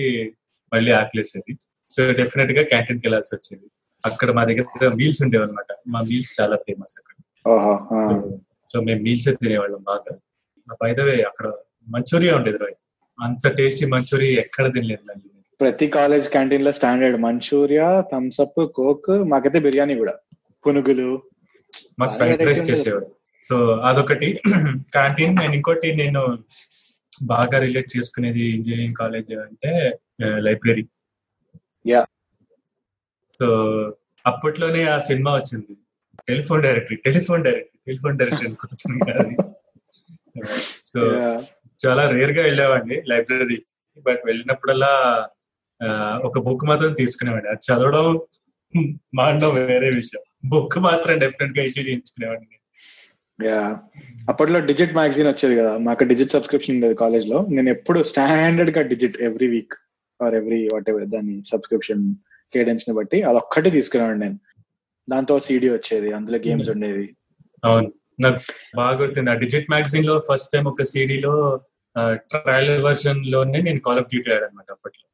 మళ్ళీ 0.73 0.93
ఆకలేసేది 1.01 1.55
సో 1.91 2.03
డెఫినెట్గా 2.21 2.63
క్యాంటీన్కి 2.73 3.05
వెళ్ళాల్సి 3.07 3.33
వచ్చేది. 3.37 3.67
అక్కడ 4.05 4.31
మా 4.37 4.43
దగ్గర 4.51 4.89
మీల్స్ 5.01 5.21
ఉండేవి 5.25 5.45
అనమాట 5.47 5.73
మా 5.95 6.01
మీల్స్ 6.11 6.31
చాలా 6.41 6.57
ఫేమస్ 6.67 6.95
అక్కడ. 7.01 7.17
సో 8.03 8.15
సో 8.73 8.81
మేము 8.87 9.01
మీల్స్ 9.07 9.27
తినేవాళ్ళం 9.43 9.83
బాగా. 9.91 10.13
బైదవే 10.83 11.17
అక్కడ 11.31 11.47
మంచూరియా 11.95 12.33
ఉండేది 12.39 12.59
రాయ్. 12.63 12.77
అంత 13.19 13.45
టేస్టీ 13.59 13.87
మంచూరియా 13.95 14.41
ఎక్కడ 14.45 14.67
తినలేదు 14.75 15.05
మళ్ళీ 15.09 15.29
ప్రతి 15.63 15.87
కాలేజ్ 15.87 16.29
క్యాంటీన్లో 16.29 16.73
standard. 16.73 17.17
Manchuria 17.21 17.89
Thums 18.13 18.41
Up 18.41 18.61
Coke 18.75 19.11
మాకైతే 19.11 19.61
బిర్యానీ 19.61 19.95
కూడా. 19.95 20.15
పునుగులు. 20.67 21.23
మాకు 22.01 22.13
ఫ్రైడ్ 22.13 22.47
రైస్ 22.47 22.71
చేసేవాడు 22.71 23.09
సో 23.43 23.57
అదొకటి. 23.89 24.41
క్యాంటీన్ 24.93 25.37
నేను 25.37 25.55
ఇంకోటి 25.55 25.97
నేను 25.97 26.39
బాగా 27.23 27.59
రిలేట్ 27.59 27.91
చేసుకునేది 27.97 28.41
ఇంజనీరింగ్ 28.41 28.95
కాలేజ్ 28.95 29.33
అంటే 29.35 29.99
లైబ్రరీ. 30.39 30.85
Yeah. 31.89 32.05
సో 33.39 33.47
అప్పట్లోనే 34.27 34.85
ఆ 34.85 34.99
సినిమా 34.99 35.31
వచ్చింది. 35.35 35.73
Telephone 36.29 36.63
directory 36.63 36.97
telephone 36.97 37.45
directory 37.45 37.79
telephone 37.87 38.19
directory 38.19 38.47
అనుకుంటుంది 38.47 39.37
సో. 40.85 41.01
చాలా 41.87 42.11
రేర్గా 42.11 42.43
వెళ్ళేవాడిని 42.43 43.03
లైబ్రరీ. 43.09 43.59
బట్ 43.99 44.21
వెళ్ళినప్పుడల్లా 44.27 44.93
ఒక 46.25 46.39
బుక్ 46.39 46.65
మాత్రం 46.65 46.93
తీసుకునేవాడిని. 46.93 47.51
అది 47.51 47.61
చదవడం 47.73 48.21
మాండం 49.15 49.55
వేరే 49.55 49.91
విషయం. 49.91 50.23
బుక్ 50.49 50.79
మాత్రం 50.79 51.19
డెఫినెట్గా 51.19 51.65
ఇష్యూ 51.65 51.85
చేయించుకునేవాడిని 51.85 52.47
యా. 53.49 53.79
అప్పట్లో 54.29 54.61
డిజిట్ 54.61 54.95
మ్యాగజైన్ 54.95 55.29
వచ్చేది 55.29 55.57
కదా. 55.57 55.77
మాకు 55.77 56.05
డిజిట్ 56.05 56.31
సబ్స్క్రిప్షన్ 56.31 56.75
ఉండేది 56.75 56.95
కాలేజ్లో 56.95 57.47
నేను 57.51 57.71
ఎప్పుడు 57.71 58.03
స్టాండర్డ్గా 58.03 58.83
Digit 58.83 59.23
every 59.23 59.47
week 59.47 59.73
or 60.23 60.35
every 60.35 60.69
whatever 60.91 61.05
దాని 61.05 61.43
సబ్స్క్రిప్షన్ 61.53 62.15
కేడెన్స్ని 62.53 62.95
బట్టి 62.95 63.23
అది 63.23 63.37
ఒక్కటి 63.37 63.71
తీసుకునేవాడిని 63.71 64.25
నేను. 64.25 64.39
దాంతో 65.11 65.39
సిడి 65.39 65.69
వచ్చేది. 65.69 66.13
అందులో 66.13 66.39
గేమ్స్ 66.39 66.71
ఉండేది 66.71 67.17
అవును. 67.65 67.93
నాకు 68.21 68.37
బాగా 68.77 68.99
గుర్తుంది. 68.99 69.31
ఆ 69.31 69.35
డిజిట్ 69.35 69.71
మ్యాగజైన్లో 69.71 70.23
ఫస్ట్ 70.33 70.51
టైం 70.55 70.65
ఒక 70.65 70.83
సిడీలో 70.83 71.61
ట్రయల్ 72.13 72.83
వర్షన్లోనే 72.83 73.61
నేను 73.61 73.81
కాల్ 73.81 73.99
ఆఫ్ 73.99 74.07
డ్యూటీ 74.07 74.31
ఆడనమాట 74.31 74.73
అప్పట్లో. 74.73 75.09
నాకు 75.09 75.12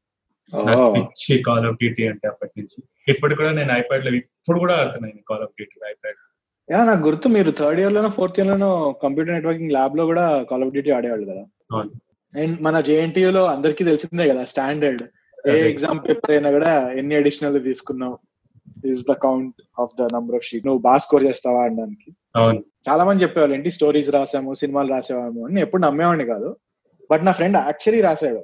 పిచ్చి 0.95 1.35
కాల్ 1.47 1.65
ఆఫ్ 1.69 1.77
డ్యూటీ 1.81 2.03
అంటే 2.11 2.25
అప్పటి 2.31 2.53
నుంచి. 2.59 2.77
ఇప్పుడు 3.07 3.33
కూడా 3.39 3.51
నేను 3.51 3.71
ఐప్యాడ్లో 3.73 4.11
ఇప్పుడు 4.19 4.57
కూడా 4.63 4.75
ఆడుతున్నాను 4.81 5.23
Call 5.31 5.43
of 5.45 5.53
Duty 5.57 5.77
iPad 5.91 6.19
yeah 6.69 6.79
నాకు 6.89 7.03
గుర్తు 7.07 7.27
మీరు 7.35 7.51
థర్డ్ 7.59 7.79
ఇయర్ 7.81 7.93
లోనో 7.93 8.09
ఫోర్త్ 8.17 8.37
ఇయర్ 8.39 8.49
లోనో 8.51 8.69
కంప్యూటర్ 9.03 9.35
నెట్వర్కింగ్ 9.35 9.73
ల్యాబ్లో 9.77 10.03
కూడా 10.11 10.25
కాల్ 10.49 10.63
ఆఫ్ 10.65 10.73
డ్యూటీ 10.75 10.91
ఆడేవాళ్ళు 10.97 11.27
కదా. 11.31 11.43
అండ్ 12.33 12.55
మన 12.61 12.75
జేఎన్టీయూ 12.89 13.29
లో 13.37 13.43
అందరికీ 13.53 13.83
తెలిసిందే 13.89 14.25
కదా 14.31 14.43
స్టాండర్డ్ 14.51 15.01
ఏ. 15.45 15.53
ఎగ్జామ్ 15.71 15.99
పేపర్ 16.05 16.33
అయినా 16.35 16.49
కూడా 16.57 16.71
ఎన్ని 16.99 17.15
అడిషనల్ 17.19 17.57
తీసుకున్నావు? 17.67 18.15
Is 18.91 19.03
the 19.09 19.15
count 19.23 19.55
of 19.83 19.93
the 19.99 20.07
number 20.15 20.35
of 20.37 20.45
sheet 20.47 20.67
నువ్వు 20.67 20.81
బాగా 20.87 21.01
స్కోర్ 21.05 21.25
చేస్తావా 21.29 21.61
అనడానికి? 21.67 22.09
చాలా 22.87 23.03
మంది 23.07 23.23
చెప్పేవాళ్ళు 23.25 23.55
ఏంటి 23.57 23.71
స్టోరీస్ 23.77 24.09
రాసాము 24.17 24.51
సినిమాలు 24.61 24.89
రాసేవాము 24.95 25.41
అని 25.47 25.61
ఎప్పుడు 25.65 25.81
నమ్మేవాడిని 25.85 26.25
కాదు. 26.33 26.49
బట్ 27.09 27.23
నా 27.27 27.33
ఫ్రెండ్ 27.39 27.57
యాక్చువల్లీ 27.61 28.01
రాశాడు 28.07 28.41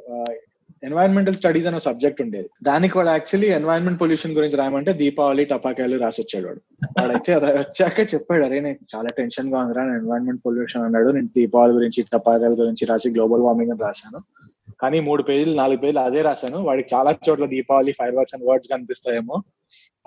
ఎన్వైరన్మెంటల్ 0.83 1.35
స్టడీస్ 1.35 1.67
అనే 1.67 1.79
సబ్జెక్ట్ 1.79 2.21
ఉండేది. 2.21 2.49
దానికి 2.63 2.97
వాడు 2.97 3.09
యాక్చువల్లీ 3.09 3.51
ఎన్వైరన్మెంట్ 3.51 4.01
పొల్యూషన్ 4.01 4.31
గురించి 4.31 4.55
రాయమంటే 4.55 4.93
దీపావళి 4.93 5.45
టపాకాయలు 5.45 5.97
రాసొచ్చాడు 5.97 6.47
వాడు. 6.47 6.61
వాడైతే 7.01 7.33
అది 7.33 7.45
వచ్చాక 7.45 8.13
చెప్పాడు 8.13 8.45
అరే 8.45 8.59
నేను 8.59 8.75
చాలా 8.95 9.07
టెన్షన్గా 9.17 9.59
ఉందిరా 9.59 9.83
నేను 9.83 9.97
ఎన్వైరన్మెంట్ 9.97 10.41
పొల్యూషన్ 10.45 10.83
అన్నాడు. 10.83 11.09
నేను 11.09 11.27
దీపావళి 11.27 11.73
గురించి 11.73 12.05
టపాకాయల 12.13 12.51
గురించి 12.51 12.85
రాసి 12.85 13.09
గ్లోబల్ 13.09 13.41
వార్మింగ్ 13.41 13.71
అని 13.71 13.79
రాశాను. 13.79 14.23
కానీ 14.81 14.99
మూడు 14.99 15.23
పేజీలు 15.23 15.55
నాలుగు 15.55 15.77
పేజీలు 15.77 15.99
అదే 15.99 16.21
రాశాను. 16.21 16.57
వాడికి 16.57 16.95
చాలా 16.95 17.15
చోట్ల 17.29 17.45
Deepavali 17.45 17.91
fire 17.91 18.15
works 18.15 18.35
and 18.35 18.45
words 18.49 18.69
కనిపిస్తాయేమో. 18.69 19.43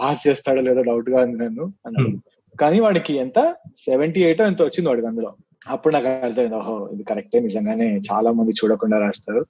pass 0.01 0.29
చేస్తాడో 0.29 0.61
లేదో 0.61 0.83
డౌట్గా 0.83 1.23
ఉంది 1.23 1.45
అన్నాడు. 1.45 2.09
Hmm. 2.09 2.19
కానీ 2.61 2.81
వాడికి 2.81 3.17
ఎంత? 3.17 3.55
సెవెంటీ 3.85 4.25
ఎయిట్ 4.25 4.41
ఎంత 4.41 4.63
వచ్చింది 4.63 4.89
వాడికి 4.89 5.07
అందులో. 5.07 5.35
అప్పుడు 5.69 5.95
నాకు 5.95 6.09
అర్థమైంది 6.09 6.55
ఓహో 6.55 6.91
ఇది 6.93 7.03
కరెక్టే 7.03 7.41
నిజంగానే 7.41 8.01
చాలా 8.13 8.33
మంది 8.33 8.53
చూడకుండా 8.53 8.99
రాస్తారు. 8.99 9.47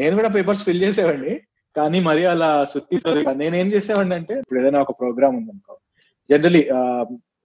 నేను 0.00 0.14
కూడా 0.18 0.30
పేపర్స్ 0.34 0.64
ఫిల్ 0.66 0.82
చేసేవాడిని 0.84 1.34
కానీ 1.76 1.98
మరి 2.06 2.22
అలా 2.30 2.50
సుత్తి. 2.72 2.96
నేనేం 3.40 3.68
చేసేవాడిని 3.74 4.14
అంటే 4.16 4.34
ఇప్పుడు 4.40 4.60
ఏదైనా 4.60 4.80
ఒక 4.84 4.94
ప్రోగ్రామ్ 5.00 5.36
ఉందనుకో 5.40 5.74
generally 6.30 6.62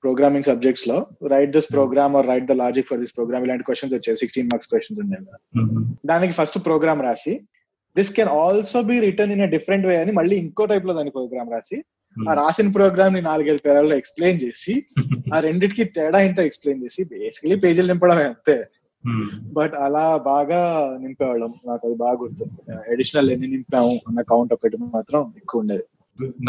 programming 0.04 0.48
సబ్జెక్ట్స్లో 0.50 0.96
write 1.32 1.52
this 1.56 1.70
program 1.74 2.15
or 2.18 2.28
write 2.32 2.48
the 2.50 2.56
logic 2.62 2.88
for 2.89 3.00
this 3.02 3.13
program 3.18 3.44
ఇలాంటి 3.46 3.65
క్వశ్చన్స్ 3.68 3.94
వచ్చాయి 3.96 4.20
సిక్స్టీన్ 4.22 4.50
మార్క్స్ 4.52 4.70
క్వశ్చన్స్ 4.72 5.00
ఉండేవి. 5.04 5.26
మ్మ్. 5.60 5.84
దానికి 6.06 6.34
ఫస్ట్ 6.39 6.58
ప్రోగ్రామ్ 6.68 7.02
రాసి 7.02 7.34
this 7.96 8.12
can 8.18 8.32
also 8.39 8.80
be 8.84 8.96
written 9.06 9.34
in 9.36 9.44
different 9.54 9.86
way 9.88 9.96
అని 9.98 10.13
మళ్ళీ 10.13 10.36
ఇంకో 10.44 10.65
టైప్లో 10.72 10.94
దాని 10.94 11.13
ప్రోగ్రామ్ 11.18 11.52
రాసి 11.56 11.78
ఆ 12.15 12.34
రాసిన 12.34 12.70
ప్రోగ్రామ్ని 12.76 13.22
నాలుగైదు 13.22 13.62
పేరాల్లో 13.65 13.96
ఎక్స్ప్లెయిన్ 14.02 14.41
చేసి 14.44 14.74
ఆ 15.28 15.38
రెండిటికి 15.46 15.84
తేడా 15.96 16.20
ఏంటో 16.26 16.44
ఎక్స్ప్లెయిన్ 16.50 16.84
చేసి 16.84 17.02
బేసికలీ 17.12 17.56
పేజీలు 17.63 17.89
నింపడమే 17.91 18.26
అంతే. 18.30 18.56
బట్ 19.58 19.76
అలా 19.86 20.04
బాగా 20.30 20.60
నింపేవాళ్ళం. 21.04 21.52
నాకు 21.65 21.84
అది 21.88 21.96
బాగా 21.96 22.18
గుర్తుంది 22.22 22.54
అడిషనల్ 22.94 23.30
ఎన్ని 23.32 23.48
నింపాము 23.48 23.94
అన్న 24.08 24.22
కౌంట్ 24.32 24.54
ఒకటి 24.54 24.78
మాత్రం 24.96 25.22
ఎక్కువ 25.38 25.62
ఉండేది. 25.63 25.86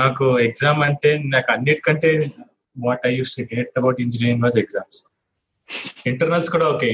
నాకు 0.01 0.25
ఎగ్జామ్ 0.40 0.81
అంటే 0.83 1.11
నాకు 1.35 1.51
అన్నిటికంటే 1.53 2.11
what 2.77 3.05
I 3.07 3.12
use 3.16 3.35
hate 3.53 3.79
about 3.81 4.01
engineering 4.01 4.45
was 4.45 4.59
exams 4.59 5.01
internals 6.07 6.51
కూడా 6.55 6.66
ఓకే 6.75 6.90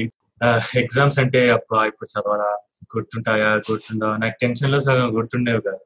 ఎగ్జామ్స్ 0.81 1.17
అంటే 1.23 1.41
అబ్బా 1.49 1.79
ఇప్పుడు 1.89 2.07
చదవాలా? 2.13 2.49
గుర్తుంటాయా? 2.95 3.49
గుర్తుండవా? 3.69 4.13
నాకు 4.17 4.35
టెన్షన్లో 4.41 4.79
సగం 4.79 5.07
గుర్తుండేవి 5.17 5.61
కాదు. 5.67 5.83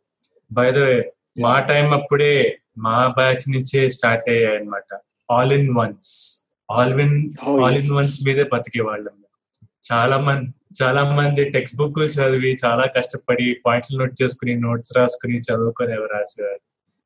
బై 0.51 0.67
ద 0.71 0.79
వే 0.85 0.95
మా 1.43 1.53
టైం 1.69 1.87
అప్పుడే 1.93 2.33
మా 2.77 2.95
బ్యాచ్ 3.17 3.43
నుంచే 3.53 3.81
స్టార్ట్ 3.89 4.27
అయ్యాయి 4.29 4.57
అనమాట 4.57 4.89
all 5.29 5.53
in 5.57 5.69
ones 5.77 6.09
all 6.69 6.93
in 7.05 7.15
all. 7.61 7.77
In 7.81 7.91
ones 7.97 8.17
మీదే 8.27 8.45
బతికే 8.53 8.81
వాళ్ళం 8.89 9.15
చాలా 9.91 10.17
మంది 10.17 10.53
చాలా 10.83 11.01
మంది 11.11 11.43
టెక్స్ట్ 11.49 11.77
బుక్ 11.77 11.99
చదివి 11.99 12.57
చాలా 12.65 12.85
కష్టపడి 12.97 13.61
పాయింట్లు 13.65 13.99
నోట్ 13.99 14.23
చేసుకుని 14.23 14.55
నోట్స్ 14.55 14.97
రాసుకుని 14.97 15.37
చదువుకొని 15.39 15.93
ఎవరు 15.93 16.11
రాసేవారు? 16.13 16.59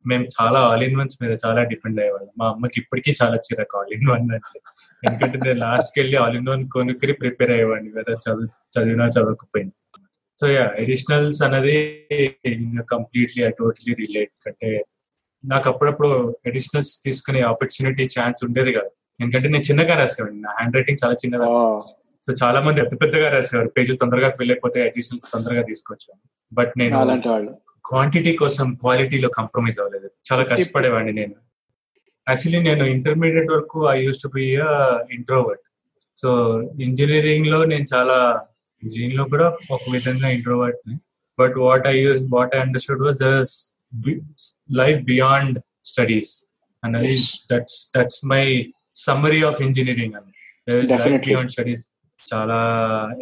మేము 0.07 0.25
చాలా 0.25 0.59
ఆల్ 0.59 0.83
ఇన్ 0.83 0.97
వన్స్ 0.97 1.17
మీద 1.23 1.35
చాలా 1.45 1.63
డిపెండ్ 1.63 1.99
అయ్యేవాళ్ళం. 1.99 2.31
మా 2.37 2.47
అమ్మకి 2.49 2.79
ఇప్పటికీ 2.79 3.11
చాలా 3.23 3.35
చిరాకు 3.35 3.77
ఆల్ 3.77 3.93
ఇన్ 3.93 4.09
వన్ 4.09 4.31
అంటే. 4.31 4.59
ఎందుకంటే 5.07 5.37
నేను 5.37 5.59
లాస్ట్కి 5.59 5.99
వెళ్ళి 6.01 6.17
ఆల్ 6.17 6.37
ఇన్ 6.37 6.49
వన్ 6.49 6.69
కొనుక్కి 6.69 7.11
ప్రిపేర్ 7.11 7.51
అయ్యేవాడిని 7.51 7.91
కదా 7.91 8.13
చదువు 8.13 8.47
చదివినా 8.75 9.07
చదవకపోయినా. 9.07 9.71
సో 10.41 10.47
యా 10.47 10.71
ఎడిషనల్స్ 10.77 11.41
అనేది 11.43 11.75
కంప్లీట్లీ 12.91 13.43
ఐ 13.43 13.49
టోటలీ 13.49 13.93
రిలేట్ 13.93 14.47
అంటే 14.47 14.85
నాకు 15.45 15.69
అప్పుడప్పుడు 15.69 16.39
ఎడిషనల్స్ 16.45 17.03
తీసుకునే 17.03 17.41
ఆపర్చునిటీ 17.41 18.05
ఛాన్స్ 18.19 18.43
ఉండేది 18.43 18.71
కాదు. 18.71 18.91
ఎందుకంటే 19.21 19.49
నేను 19.49 19.63
చిన్నగా 19.63 19.95
రాసేవాడిని. 19.97 20.41
నా 20.41 20.49
హ్యాండ్ 20.49 20.75
రైటింగ్ 20.75 20.97
చాలా 21.05 21.13
చిన్నగా 21.13 21.47
సో 22.23 22.33
చాలా 22.43 22.61
మంది 22.61 22.81
పెద్ద 22.81 23.01
పెద్దగా 23.01 23.29
రాసేవారు. 23.29 23.69
పేజీలు 23.69 23.97
తొందరగా 23.97 24.29
ఫిల్ 24.29 24.51
అయిపోతే 24.51 24.87
ఎడిషనల్స్ 24.87 25.31
తొందరగా 25.33 25.61
తీసుకొచ్చాను 25.61 26.21
బట్ 26.53 26.73
నేను 26.77 26.95
క్వాంటిటీ 27.85 28.35
కోసం 28.35 28.75
క్వాలిటీలో 28.75 29.29
కాంప్రమైజ్ 29.29 29.79
అవ్వలేదు. 29.79 30.11
చాలా 30.27 30.43
కష్టపడేవాడిని 30.43 31.13
నేను. 31.13 31.33
యాక్చువల్లీ 32.29 32.59
నేను 32.69 32.83
ఇంటర్మీడియట్ 32.83 33.51
వరకు 33.51 33.89
I 33.89 34.03
used 34.03 34.23
to 34.23 34.27
be 34.27 34.45
introvert 35.11 35.61
so 36.17 36.29
ఇంజనీరింగ్లో 36.81 37.65
నేను 37.65 37.85
చాలా 37.95 38.47
ఇంజనీరింగ్లో 38.83 39.23
కూడా 39.23 39.57
ఒక 39.71 39.79
విధంగా 39.91 40.29
introvert 40.29 40.99
but 41.39 41.57
what 41.57 41.87
I 41.87 42.05
what 42.05 42.55
I 42.55 42.59
understood 42.59 43.01
was 43.01 43.21
life 44.71 45.01
beyond 45.01 45.59
studies 45.85 46.45
అన్నది. 46.83 47.11
That's 47.51 47.91
that's 47.97 48.25
my 48.25 48.73
summary 48.95 49.43
of 49.43 49.61
engineering 49.61 50.13
Definitely. 50.67 51.33
Beyond 51.33 51.51
studies 51.51 51.89
చాలా 52.27 52.57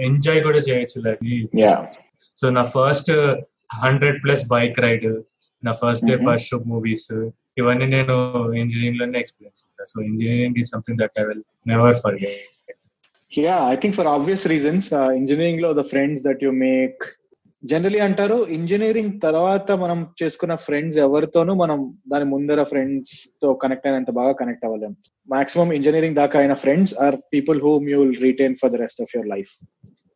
ఎంజాయ్ 0.02 0.42
కూడా 0.44 0.60
చేయొచ్చు 0.68 1.00
లైఫ్ 1.02 1.22
సో 2.38 2.50
నా 2.50 2.64
first 2.76 3.12
hundred 3.84 4.18
plus 4.24 4.44
bike 4.48 4.80
ride 4.80 5.08
నా 5.64 5.72
first 5.74 6.06
day. 6.06 6.16
First 6.26 6.48
show 6.50 6.58
movies 6.66 7.10
ఇవన్నీ 7.58 7.88
నేను 7.88 8.16
ఇంజనీరింగ్లోనే 8.58 9.20
experience 9.20 9.60
చేశాను 9.64 9.90
so 9.94 10.00
engineering 10.02 10.58
is 10.58 10.70
something 10.70 11.00
that 11.00 11.18
I 11.20 11.26
will 11.26 11.44
never 11.68 11.96
forget 12.04 12.38
yeah 13.32 13.58
I 13.70 13.76
think 13.76 13.96
for 13.96 14.10
obvious 14.10 14.46
reasons 14.48 14.88
ఇంజనీరింగ్లో 15.16 15.72
the 15.74 15.84
friends 15.86 16.24
that 16.24 16.44
you 16.44 16.52
make 16.64 17.04
generally 17.64 18.00
అంటారు 18.00 18.36
engineering 18.56 19.14
తర్వాత 19.22 19.72
మనం 19.82 20.00
చేసుకున్న 20.22 20.54
ఫ్రెండ్స్ 20.66 20.98
ఎవరితోనూ 20.98 21.54
మనం 21.56 21.80
దాని 22.12 22.26
ముందర 22.26 22.62
ఫ్రెండ్స్తో 22.64 23.50
కనెక్ట్ 23.54 23.88
అయినంత 23.88 24.12
బాగా 24.12 24.34
కనెక్ట్ 24.34 24.64
అవ్వలేం. 24.66 24.94
మాక్సిమం 25.30 25.70
ఇంజనీరింగ్ 25.74 26.16
దాకా 26.16 26.38
అయిన 26.40 26.54
friends 26.64 26.94
are 27.06 27.18
people 27.34 27.60
whom 27.62 27.90
you 27.90 27.98
will 28.04 28.24
retain 28.24 28.56
for 28.62 28.72
the 28.72 28.80
rest 28.84 29.02
of 29.02 29.12
your 29.16 29.30
life 29.34 29.52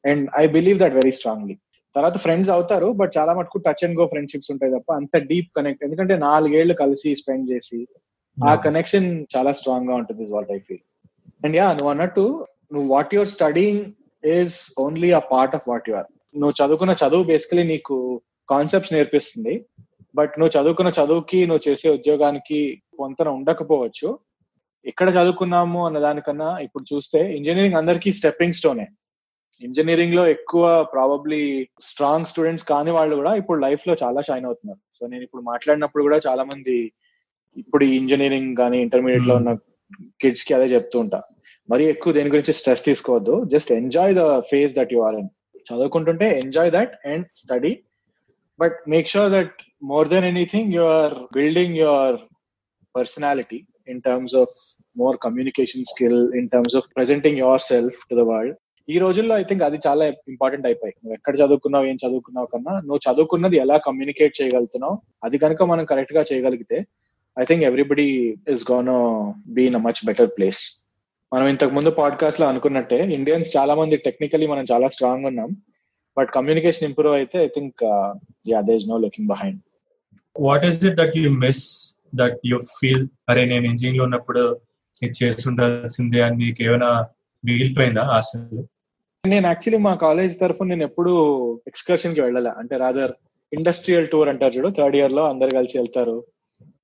and 0.04 0.24
I 0.38 0.46
believe 0.56 0.80
that 0.80 0.96
very 0.96 1.14
strongly 1.20 1.56
తర్వాత 1.96 2.18
ఫ్రెండ్స్ 2.18 2.50
అవుతారు 2.50 2.88
బట్ 3.02 3.12
చాలా 3.18 3.34
మటుకు 3.34 3.58
టచ్ 3.68 3.84
అండ్ 3.86 3.98
గో 4.00 4.06
ఫ్రెండ్షిప్స్ 4.06 4.52
ఉంటాయి 4.54 4.74
తప్ప 4.78 4.90
అంత 5.02 5.18
డీప్ 5.28 5.52
కనెక్ట్ 5.58 5.84
ఎందుకంటే 5.84 6.16
నాలుగేళ్ళు 6.24 6.76
కలిసి 6.76 7.12
స్పెండ్ 7.22 7.52
చేసి 7.52 7.82
ఆ 8.38 8.56
కనెక్షన్ 8.66 9.10
చాలా 9.36 9.54
స్ట్రాంగ్గా 9.60 9.96
ఉంటుంది 9.96 10.32
what 10.32 10.52
I 10.52 10.60
feel 10.68 10.84
and 11.44 11.56
yeah 11.56 11.68
నువ్వు 11.74 11.92
అన్నట్టు 11.92 12.26
నువ్వు 12.74 12.88
what 12.96 13.14
your 13.14 13.32
studying 13.36 13.84
is 14.24 14.58
only 14.80 15.12
a 15.14 15.24
part 15.32 15.56
of 15.56 15.68
what 15.72 15.88
you 15.90 15.96
are 15.96 16.10
నువ్వు 16.36 16.56
చదువుకున్న 16.60 16.94
చదువు 17.02 17.24
బేసికలీ 17.24 17.64
నీకు 17.64 17.96
కాన్సెప్ట్స్ 18.50 18.94
నేర్పిస్తుంది. 18.94 19.54
బట్ 20.16 20.34
నువ్వు 20.40 20.54
చదువుకున్న 20.58 20.92
చదువుకి 21.00 21.40
నువ్వు 21.50 21.64
చేసే 21.68 21.88
ఉద్యోగానికి 21.90 22.60
పొంతన 23.00 23.28
ఉండకపోవచ్చు. 23.38 24.10
ఎక్కడ 24.86 25.10
చదువుకున్నాము 25.10 25.80
అన్న 25.86 26.00
దానికన్నా 26.00 26.50
ఇప్పుడు 26.66 26.84
చూస్తే 26.94 27.20
ఇంజనీరింగ్ 27.38 27.80
అందరికీ 27.82 28.10
స్టెప్పింగ్ 28.14 28.58
స్టోనే 28.60 28.86
ఇంజనీరింగ్లో 29.62 30.24
ఎక్కువ 30.28 30.64
ప్రాబబ్లీ 30.94 31.42
స్ట్రాంగ్ 31.90 32.30
స్టూడెంట్స్ 32.32 32.66
కాని 32.72 32.92
వాళ్ళు 32.92 33.14
కూడా 33.16 33.32
ఇప్పుడు 33.42 33.60
లైఫ్లో 33.66 33.94
చాలా 34.04 34.22
షైన్ 34.22 34.46
అవుతున్నారు. 34.46 34.82
సో 34.98 35.04
నేను 35.08 35.24
ఇప్పుడు 35.24 35.44
మాట్లాడినప్పుడు 35.52 36.04
కూడా 36.08 36.20
చాలా 36.28 36.44
మంది 36.44 36.76
ఇప్పుడు 37.58 37.84
ఈ 37.86 37.94
ఇంజనీరింగ్ 38.02 38.52
కానీ 38.62 38.78
ఇంటర్మీడియట్లో 38.82 39.36
ఉన్న 39.36 39.54
కిడ్స్కి 40.22 40.54
అదే 40.54 40.68
చెప్తూ 40.76 40.98
ఉంటా. 41.00 41.20
మరి 41.70 41.84
ఎక్కువ 41.86 42.14
దేని 42.14 42.34
గురించి 42.36 42.54
స్ట్రెస్ 42.54 42.86
తీసుకోవద్దు. 42.90 43.36
Just 43.54 43.72
enjoy 43.72 44.14
the 44.22 44.26
phase 44.52 44.74
that 44.80 44.94
you 44.94 45.02
are 45.08 45.18
in 45.22 45.30
చదువుకుంటుంటే 45.68 46.28
enjoy 46.40 46.72
that 46.72 46.94
and 47.06 47.26
study 47.36 47.74
but 48.60 48.78
make 48.88 49.12
sure 49.14 49.32
that 49.32 49.56
more 49.84 50.10
than 50.10 50.26
anything 50.26 50.72
you 50.76 50.84
are 50.96 51.16
building 51.34 51.78
your 51.78 52.18
personality 52.96 53.60
in 53.88 54.02
terms 54.02 54.36
of 54.36 54.56
more 54.96 55.18
communication 55.22 55.88
skill 55.92 56.22
in 56.36 56.50
terms 56.50 56.76
of 56.76 56.90
presenting 56.96 57.40
yourself 57.70 58.00
to 58.10 58.16
the 58.16 58.26
world 58.30 58.58
ఈ 58.88 58.98
రోజుల్లో 58.98 59.34
I 59.36 59.44
think 59.44 59.62
అది 59.64 59.78
చాలా 59.86 60.04
important 60.32 60.66
అయిపోయి 60.66 60.94
నువ్వు 60.96 61.14
ఎక్కడ 61.14 61.34
చదువుకున్నావు 61.36 61.86
ఏం 61.86 61.98
చదువుకున్నావు 62.02 62.48
కన్నా 62.48 62.74
నువ్వు 62.80 63.00
చదువుకున్నది 63.06 63.58
ఎలా 63.58 63.76
కమ్యూనికేట్ 63.86 64.34
చేయగలుగుతున్నావు 64.40 64.96
అది 65.24 65.38
కనుక 65.38 65.64
మనం 65.64 65.86
కరెక్ట్గా 65.86 66.22
చేయగలిగితే 66.22 66.78
I 67.38 67.44
think 67.44 67.64
everybody 67.64 68.08
is 68.54 68.66
gonna 68.72 68.92
be 69.56 69.64
in 69.66 69.78
a 69.80 69.82
much 69.86 70.02
better 70.06 70.30
place 70.30 70.64
మనం 71.34 71.48
ఇంతకు 71.48 71.70
ముందు 71.70 71.90
పాడ్కాస్ట్లో 71.90 72.48
అనుకున్నట్టే 72.48 73.14
ఇండియన్స్ 73.14 73.58
చాలా 73.58 73.76
మంది 73.76 73.98
టెక్నికలీ 73.98 74.48
మనం 74.48 74.66
చాలా 74.72 74.88
స్ట్రాంగ్ 74.90 75.26
ఉన్నాం. 75.26 75.50
బట్ 76.18 76.30
కమ్యూనికేషన్ 76.30 76.88
ఇంప్రూవ్ 76.88 77.16
అయితే 77.16 77.44
I 77.44 77.48
think 77.48 77.84
yeah 78.48 78.62
there 78.62 78.76
is 78.76 78.90
no 78.90 78.98
looking 78.98 79.28
behind 79.28 79.62
what 80.40 80.66
is 80.66 80.86
it 80.86 80.96
that 80.96 81.18
you 81.18 81.30
miss 81.30 81.64
that 82.16 82.38
you 82.46 82.60
feel 82.80 83.08
అరే 83.30 83.46
నేను 83.46 83.66
ఇంజనీరింగ్లో 83.66 84.04
ఉన్నప్పుడు 84.04 84.60
ఇది 85.04 85.14
చేస్తుండాల్సిందే 85.24 86.22
అని 86.22 86.38
నీకు 86.38 86.64
ఏమైనా 86.64 87.08
మిగిలిపోయిందా 87.44 88.02
అసలు 88.02 88.68
నేను 89.28 89.48
యాక్చువల్లీ 89.48 89.84
మా 89.84 89.96
కాలేజ్ 89.96 90.40
తరఫున 90.40 90.68
నేను 90.68 90.84
ఎప్పుడు 90.84 91.12
ఎక్స్కర్షన్కి 91.68 92.22
వెళ్ళాలి. 92.22 92.50
అంటే 92.50 92.78
రాదర్ 92.78 93.14
ఇండస్ట్రియల్ 93.54 94.08
టూర్ 94.08 94.30
అంటారు 94.30 94.54
చూడు 94.54 94.70
థర్డ్ 94.78 94.96
ఇయర్లో 94.96 95.30
అందరు 95.30 95.50
కలిసి 95.50 95.78
వెళ్తారు. 95.78 96.24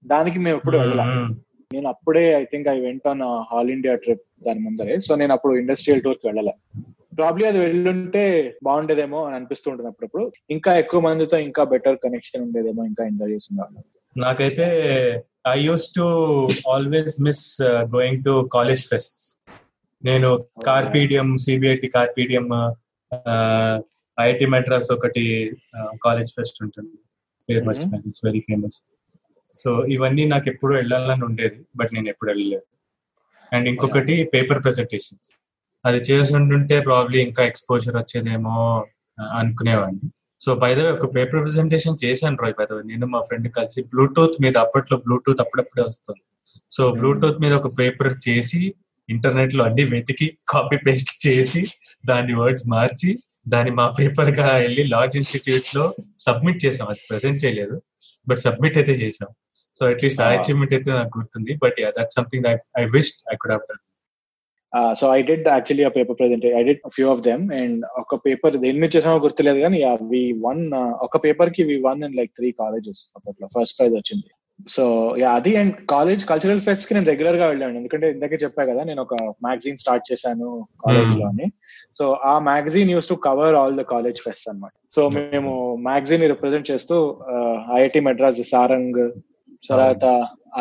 దానికి 0.05 0.39
మేము 0.39 0.57
ఎప్పుడు 0.57 0.77
వెళ్ళాలి. 0.77 1.35
నేను 1.73 1.87
అప్పుడే 1.87 2.33
I 2.33 2.43
think 2.43 2.67
I 2.67 2.79
went 2.79 3.07
on 3.07 3.21
all 3.21 3.69
India 3.69 3.95
trip 3.95 4.25
దాని 4.45 4.61
ముందరే. 4.65 4.95
సో 5.07 5.11
నేను 5.21 5.33
అప్పుడు 5.35 5.53
ఇండస్ట్రియల్ 5.61 6.03
టూర్కి 6.05 6.25
వెళ్ళాలి. 6.27 6.53
ప్రాబ్లీ 7.17 7.45
అది 7.47 7.59
వెళ్ళుంటే 7.59 8.23
బాగుండేదేమో 8.63 9.19
అని 9.25 9.35
అనిపిస్తూ 9.35 9.67
ఉంటుంది 9.71 9.89
అప్పుడప్పుడు. 9.91 10.25
ఇంకా 10.55 10.71
ఎక్కువ 10.83 10.99
మందితో 11.07 11.37
ఇంకా 11.47 11.63
బెటర్ 11.73 11.97
కనెక్షన్ 12.03 12.43
ఉండేదేమో 12.45 12.83
ఇంకా 12.91 13.03
ఎంజాయ్ 13.05 13.31
చేసింది 13.31 13.83
నాకైతే 14.15 14.67
I 15.47 15.57
used 15.65 15.87
to 15.97 16.05
always 16.73 17.15
miss 17.21 17.43
going 17.95 18.23
to 18.23 18.33
college 18.53 18.83
fest 18.87 19.21
నేను 20.03 20.29
Carpe Diem 20.65 21.29
CBIT 21.37 21.87
Carpe Diem 21.87 22.47
IIT 24.17 24.45
Madras 24.53 24.89
ఒకటి 24.91 25.23
కాలేజ్ 26.05 26.31
ఫెస్ట్ 26.37 26.57
ఉంటుంది. 26.63 26.97
పేరు 27.49 27.63
మర్చిపోయింది 27.65 28.07
ఇట్స్ 28.07 28.25
వెరీ 28.25 28.39
ఫేమస్ 28.39 28.77
సో 29.53 29.69
ఇవన్నీ 29.95 30.23
నాకు 30.25 30.47
ఎప్పుడు 30.49 30.73
వెళ్ళాలని 30.75 31.23
ఉండేది 31.25 31.59
బట్ 31.75 31.91
నేను 31.93 32.07
ఎప్పుడు 32.07 32.29
వెళ్ళలేదు. 32.31 32.65
అండ్ 33.53 33.67
ఇంకొకటి 33.71 34.15
పేపర్ 34.33 34.61
ప్రెజెంటేషన్స్ 34.63 35.29
అది 35.85 35.99
చేసి 36.07 36.31
ఉంటుంటే 36.39 36.77
ప్రాబ్లీ 36.87 37.19
ఇంకా 37.27 37.41
ఎక్స్పోజర్ 37.49 37.95
వచ్చేదేమో 37.99 38.55
అనుకునేవాడిని. 39.39 40.07
సో 40.41 40.49
బైద 40.63 40.79
ఒక 40.95 41.07
పేపర్ 41.15 41.41
ప్రెజెంటేషన్ 41.45 41.97
చేశాను 42.03 42.37
రాయ్ 42.43 42.55
బైద 42.59 42.73
నేను 42.91 43.05
మా 43.13 43.19
ఫ్రెండ్ 43.27 43.47
కలిసి 43.57 43.79
బ్లూటూత్ 43.93 44.37
మీద 44.43 44.55
అప్పట్లో 44.65 44.97
బ్లూటూత్ 45.05 45.41
అప్పుడప్పుడే 45.45 45.83
వస్తుంది. 45.87 46.21
సో 46.71 46.83
బ్లూటూత్ 46.99 47.41
మీద 47.43 47.53
ఒక 47.61 47.69
పేపర్ 47.79 48.13
చేసి 48.27 48.61
ఇంటర్నెట్లో 49.09 49.61
అన్ని 49.69 49.83
వెతికి 49.93 50.27
కాపీ 50.49 50.77
పేస్ట్ 50.85 51.13
చేసి 51.27 51.61
దాని 52.05 52.33
వర్డ్స్ 52.41 52.65
మార్చి 52.67 53.11
దాన్ని 53.47 53.71
మా 53.79 53.85
పేపర్గా 53.99 54.47
వెళ్ళి 54.63 54.83
లార్జ్ 54.93 55.15
ఇన్స్టిట్యూట్లో 55.17 55.85
సబ్మిట్ 56.19 56.59
చేసాం 56.65 56.87
అది 56.93 57.01
ప్రెసెంట్ 57.09 57.39
చేయలేదు. 57.45 57.75
బట్ 58.27 58.39
సబ్మిట్ 58.39 58.77
అయితే 58.77 58.93
చేసాం 59.03 59.29
సో 59.79 59.85
అట్లీస్ట్ 59.91 60.23
ఆ 60.25 60.29
అచీవ్మెంట్ 60.37 60.73
అయితే 60.77 60.91
నాకు 61.01 61.13
గుర్తుంది. 61.19 61.53
But 61.65 61.77
yeah 61.83 61.91
that 61.99 62.13
something 62.19 62.47
I 62.81 62.85
wish 62.95 63.13
I 63.33 63.35
could 63.43 63.53
have 63.55 63.67
done 63.69 63.83
so 64.99 65.05
I 65.17 65.19
did 65.29 65.47
actually 65.53 65.83
ఆ 65.87 65.91
paper 65.95 66.17
present 66.17 66.43
I 66.57 66.63
did 66.67 66.81
few 66.95 67.05
of 67.13 67.21
them 67.27 67.45
and 67.59 67.79
ఒక 68.01 68.17
పేపర్ 68.25 68.55
దేని 68.63 68.79
మీద 68.81 68.91
చేసామో 68.95 69.21
గుర్తులేదు 69.23 69.59
కానీ 69.65 69.77
వి 70.11 70.21
వన్ 70.47 70.61
ఒక 71.05 71.17
పేపర్కి 71.23 71.63
we 71.69 71.77
won 71.87 72.01
and 72.07 72.17
like 72.19 72.31
three 72.39 72.49
colleges 72.61 73.01
అప్పట్లో. 73.17 73.47
ఫస్ట్ 73.55 73.75
ప్రైజ్ 73.77 73.95
వచ్చింది. 73.99 74.29
సో 74.75 74.83
యా 75.21 75.29
అది 75.39 75.51
అండ్ 75.59 75.73
కాలేజ్ 75.93 76.23
కల్చరల్ 76.31 76.61
ఫెస్ట్కి 76.65 76.93
నేను 76.95 77.07
రెగ్యులర్గా 77.11 77.45
వెళ్ళాను. 77.51 77.77
ఎందుకంటే 77.81 78.07
ఇందాకే 78.15 78.37
చెప్పా 78.43 78.63
కదా 78.69 78.81
నేను 78.89 79.01
ఒక 79.05 79.15
మ్యాగజైన్ 79.45 79.81
స్టార్ట్ 79.83 80.05
చేశాను 80.11 80.47
కాలేజ్లో 80.83 81.25
అని 81.31 81.47
సో 81.99 82.05
ఆ 82.31 82.33
magazine 82.49 82.91
used 82.93 83.09
to 83.11 83.17
cover 83.27 83.57
all 83.61 83.77
the 83.81 83.85
college 83.93 84.19
fest 84.25 84.49
అనమాట 84.51 84.73
సో 84.95 85.01
మేము 85.17 85.51
మ్యాగజైన్ 85.87 86.25
రిప్రజెంట్ 86.33 86.69
చేస్తూ 86.71 86.97
ఐఐటి 87.77 88.01
మెడ్రాస్ 88.09 88.41
సారంగ్ 88.53 89.01
తర్వాత 89.63 90.05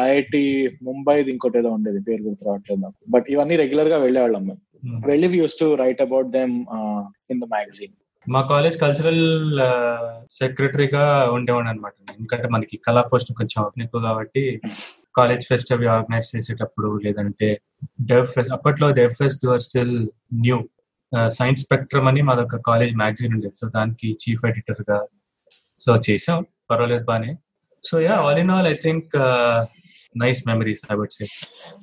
ఐఐటి 0.04 0.42
ముంబై 0.88 1.16
ఇంకోటి 1.32 1.58
ఏదో 1.60 1.70
ఉండేది 1.76 2.00
పేరు 2.06 2.22
గుర్తు 2.26 2.46
రావట్లేదు 2.48 2.80
నాకు. 2.84 2.98
బట్ 3.14 3.26
ఇవన్నీ 3.34 3.56
రెగ్యులర్గా 3.62 3.98
వెళ్ళేవాళ్ళం 4.04 4.42
మేము. 4.48 4.62
వెళ్ళి 5.10 5.28
used 5.40 5.56
to 5.60 5.66
write 5.82 6.02
about 6.06 6.28
them 6.36 6.54
in 7.32 7.40
the 7.42 7.48
magazine 7.54 7.94
మా 8.26 8.40
కాలేజ్ 8.50 8.76
కల్చరల్ 8.82 9.22
సెక్రటరీగా 10.38 11.04
ఉండేవాడు 11.36 11.68
అనమాట 11.72 11.94
ఎందుకంటే 12.16 12.48
మనకి 12.54 12.76
కళా 12.86 13.02
పోస్ట్ 13.10 13.30
కొంచెం 13.38 13.82
ఎక్కువ 13.84 14.00
కాబట్టి 14.08 14.42
కాలేజ్ 15.18 15.44
ఫెస్ట్ 15.50 15.70
అవి 15.74 15.86
ఆర్గనైజ్ 15.94 16.28
చేసేటప్పుడు 16.34 16.90
లేదంటే 17.04 17.48
డెవ్ 18.10 18.26
ఫెస్ట్ 18.34 18.52
అప్పట్లో 18.56 18.88
dev 19.00 19.14
fest 19.20 19.46
still 19.66 19.96
new 20.44 20.58
science 21.38 21.62
spectrum 21.64 22.08
అని 22.10 22.22
మాదొక 22.28 22.56
కాలేజ్ 22.68 22.94
మ్యాగజైన్ 23.02 23.34
ఉండేది. 23.36 23.56
సో 23.60 23.66
దానికి 23.76 24.08
చీఫ్ 24.22 24.44
ఎడిటర్గా 24.50 24.98
సో 25.80 25.92
చేసాం 26.08 26.38
పర్వాలేదు 26.70 27.04
బానే. 27.10 27.30
So 27.82 27.96
yeah 28.02 28.14
all 28.22 28.40
in 28.40 28.52
all 28.54 28.68
I 28.68 28.76
think 28.82 29.10
nice 30.14 30.40
memories 30.48 30.82
I 30.90 30.96
would 31.00 31.14
say 31.18 31.26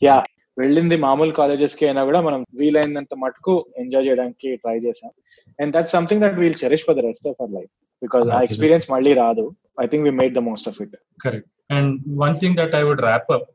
yeah 0.05 0.17
వెళ్ళింది 0.57 0.95
మామూలు 0.97 1.33
కాలేజెస్కి 1.39 1.83
అయినా 1.87 2.01
కూడా 2.03 2.19
మనం 2.21 2.41
వీలైనంత 2.59 3.13
మటుకు 3.23 3.53
ఎంజాయ్ 3.77 4.05
చేయడానికి 4.07 4.49
ట్రై 4.63 4.77
చేసాం 4.85 5.11
and 5.59 5.71
that 5.75 5.89
something 5.95 6.21
that 6.21 6.37
we'll 6.41 6.57
cherish 6.61 6.85
for 6.87 6.97
the 6.99 7.03
rest 7.07 7.27
of 7.27 7.39
our 7.41 7.53
life 7.57 7.71
because 8.01 8.29
ఆ 8.29 8.39
ఎక్స్పీరియన్స్ 8.41 8.87
మళ్ళీ 8.91 9.11
రాదు. 9.15 9.43
I 9.81 9.85
think 9.87 10.05
we 10.07 10.13
made 10.21 10.33
the 10.35 10.43
most 10.47 10.67
of 10.69 10.79
it 10.81 10.95
correct 11.25 11.49
and 11.69 11.91
one 12.23 12.35
thing 12.41 12.57
that 12.57 12.75
I 12.75 12.83
would 12.83 13.03
wrap 13.05 13.29
up 13.31 13.47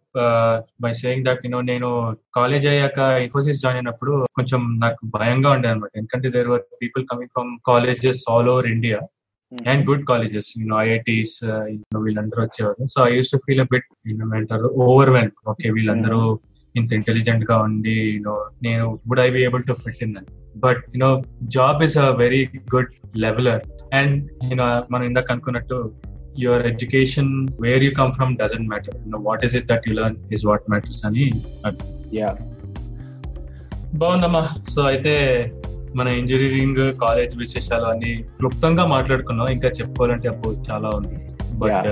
by 0.80 0.92
saying 1.00 1.24
that 1.26 1.42
you know 1.44 1.60
నేను 1.68 1.88
college 2.36 2.66
అయ్యాక 2.66 2.98
Infosys 3.24 3.62
join 3.62 3.80
అయినప్పుడు 3.80 4.14
కొంచెం 4.38 4.62
నాకు 4.78 5.00
భయంగా 5.16 5.50
ఉండే 5.56 5.68
అనమాట 5.72 5.92
ఎందుకంటే 5.96 6.30
there 6.36 6.48
were 6.48 6.64
people 6.82 7.04
coming 7.12 7.32
from 7.32 7.52
colleges 7.68 8.22
all 8.32 8.50
over 8.50 8.68
India 8.70 9.00
and 9.52 9.82
good 9.88 10.04
colleges 10.10 10.48
you know 10.58 10.76
IITs 10.84 11.34
వీళ్ళందరూ 12.04 12.40
వచ్చేవారు. 12.44 12.86
So 12.92 12.98
I 13.08 13.10
used 13.16 13.32
to 13.34 13.38
feel 13.46 13.62
a 13.64 13.68
bit 13.72 13.88
ఏమంటారు 14.10 14.68
ఓవర్ 14.86 15.10
వెన్ 15.16 15.30
ఓకే 15.52 15.70
వీళ్ళందరూ 15.76 16.20
ఇంత 16.74 16.90
ఇంటెలిజెంట్గా 16.98 17.56
ఉండి 17.66 17.96
యూనో 18.14 18.34
నేను 18.66 18.84
would 19.08 19.22
I 19.26 19.28
be 19.36 19.40
able 19.46 19.64
to 19.70 19.74
fit 19.82 20.02
in 20.06 20.14
but 20.64 20.82
you know 20.94 21.10
job 21.56 21.80
is 21.86 21.96
a 22.04 22.08
very 22.22 22.42
good 22.74 22.92
leveller 23.24 23.62
and 24.00 24.16
you know 24.50 24.68
మనం 24.92 25.04
ఇందాక 25.10 25.32
అనుకున్నట్టు 25.34 25.78
your 26.44 26.64
education 26.72 27.32
where 27.64 27.84
you 27.86 27.92
come 28.00 28.12
from 28.18 28.32
doesn't 28.42 28.68
matter 28.72 28.96
what 29.28 29.44
is 29.48 29.56
it 29.60 29.68
that 29.72 29.86
you 29.88 29.94
learn 30.00 30.18
is 30.36 30.44
what 30.50 30.66
matters 30.74 31.02
అని 31.08 31.26
yeah 32.20 32.30
బాగుందమ్మా. 34.00 34.42
So 34.74 34.80
అయితే 34.92 35.14
మన 35.96 36.08
engineering 36.08 36.92
college 36.94 37.36
విశేషాలు 37.36 37.84
అన్ని 37.84 38.16
క్లుప్తంగా 38.38 38.86
మాట్లాడుకున్నాం. 38.86 39.48
ఇంకా 39.52 39.68
చెప్పుకోవాలంటే 39.68 40.28
అప్పుడు 40.28 40.56
చాలా 40.70 40.90
ఉంది. 40.98 41.16
బట్ 41.54 41.88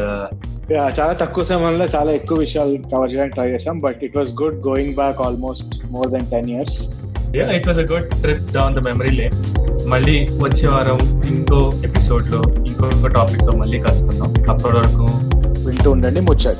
Yeah, 0.70 0.88
చాలా 0.98 1.12
తక్కువ 1.12 1.44
సమయంలో 1.44 1.84
చాలా 1.84 2.12
ఎక్కువ 2.12 2.38
విషయాలు 2.38 2.76
కవర్ 2.92 3.10
చేయడానికి 3.12 3.34
ట్రై 3.34 3.50
చేసాం 3.50 3.80
but 3.80 4.00
it 4.02 4.16
was 4.16 4.32
good 4.42 4.58
going 4.68 4.94
back 4.94 5.20
almost 5.20 5.86
more 5.90 6.10
than 6.10 6.26
ten 6.30 6.50
years 6.50 6.76
it 7.56 7.66
was 7.66 7.78
a 7.78 7.86
good 7.92 8.08
trip 8.22 8.52
down 8.52 8.74
the 8.74 8.78
memory 8.88 9.16
lane 9.16 9.36
మళ్ళీ 9.88 10.16
వచ్చే 10.42 10.68
వారం 10.68 10.98
ఇంకో 11.28 11.70
ఎపిసోడ్లో 11.84 12.40
ఇంకొక 12.66 13.12
టాపిక్తో 13.14 13.52
మళ్ళీ 13.56 13.78
కలుసుకుందాం. 13.78 14.30
అప్పటి 14.50 14.76
వరకు 14.78 15.06
వింటూ 15.66 15.90
ఉండండి 15.90 16.20
ముచ్చట 16.20 16.56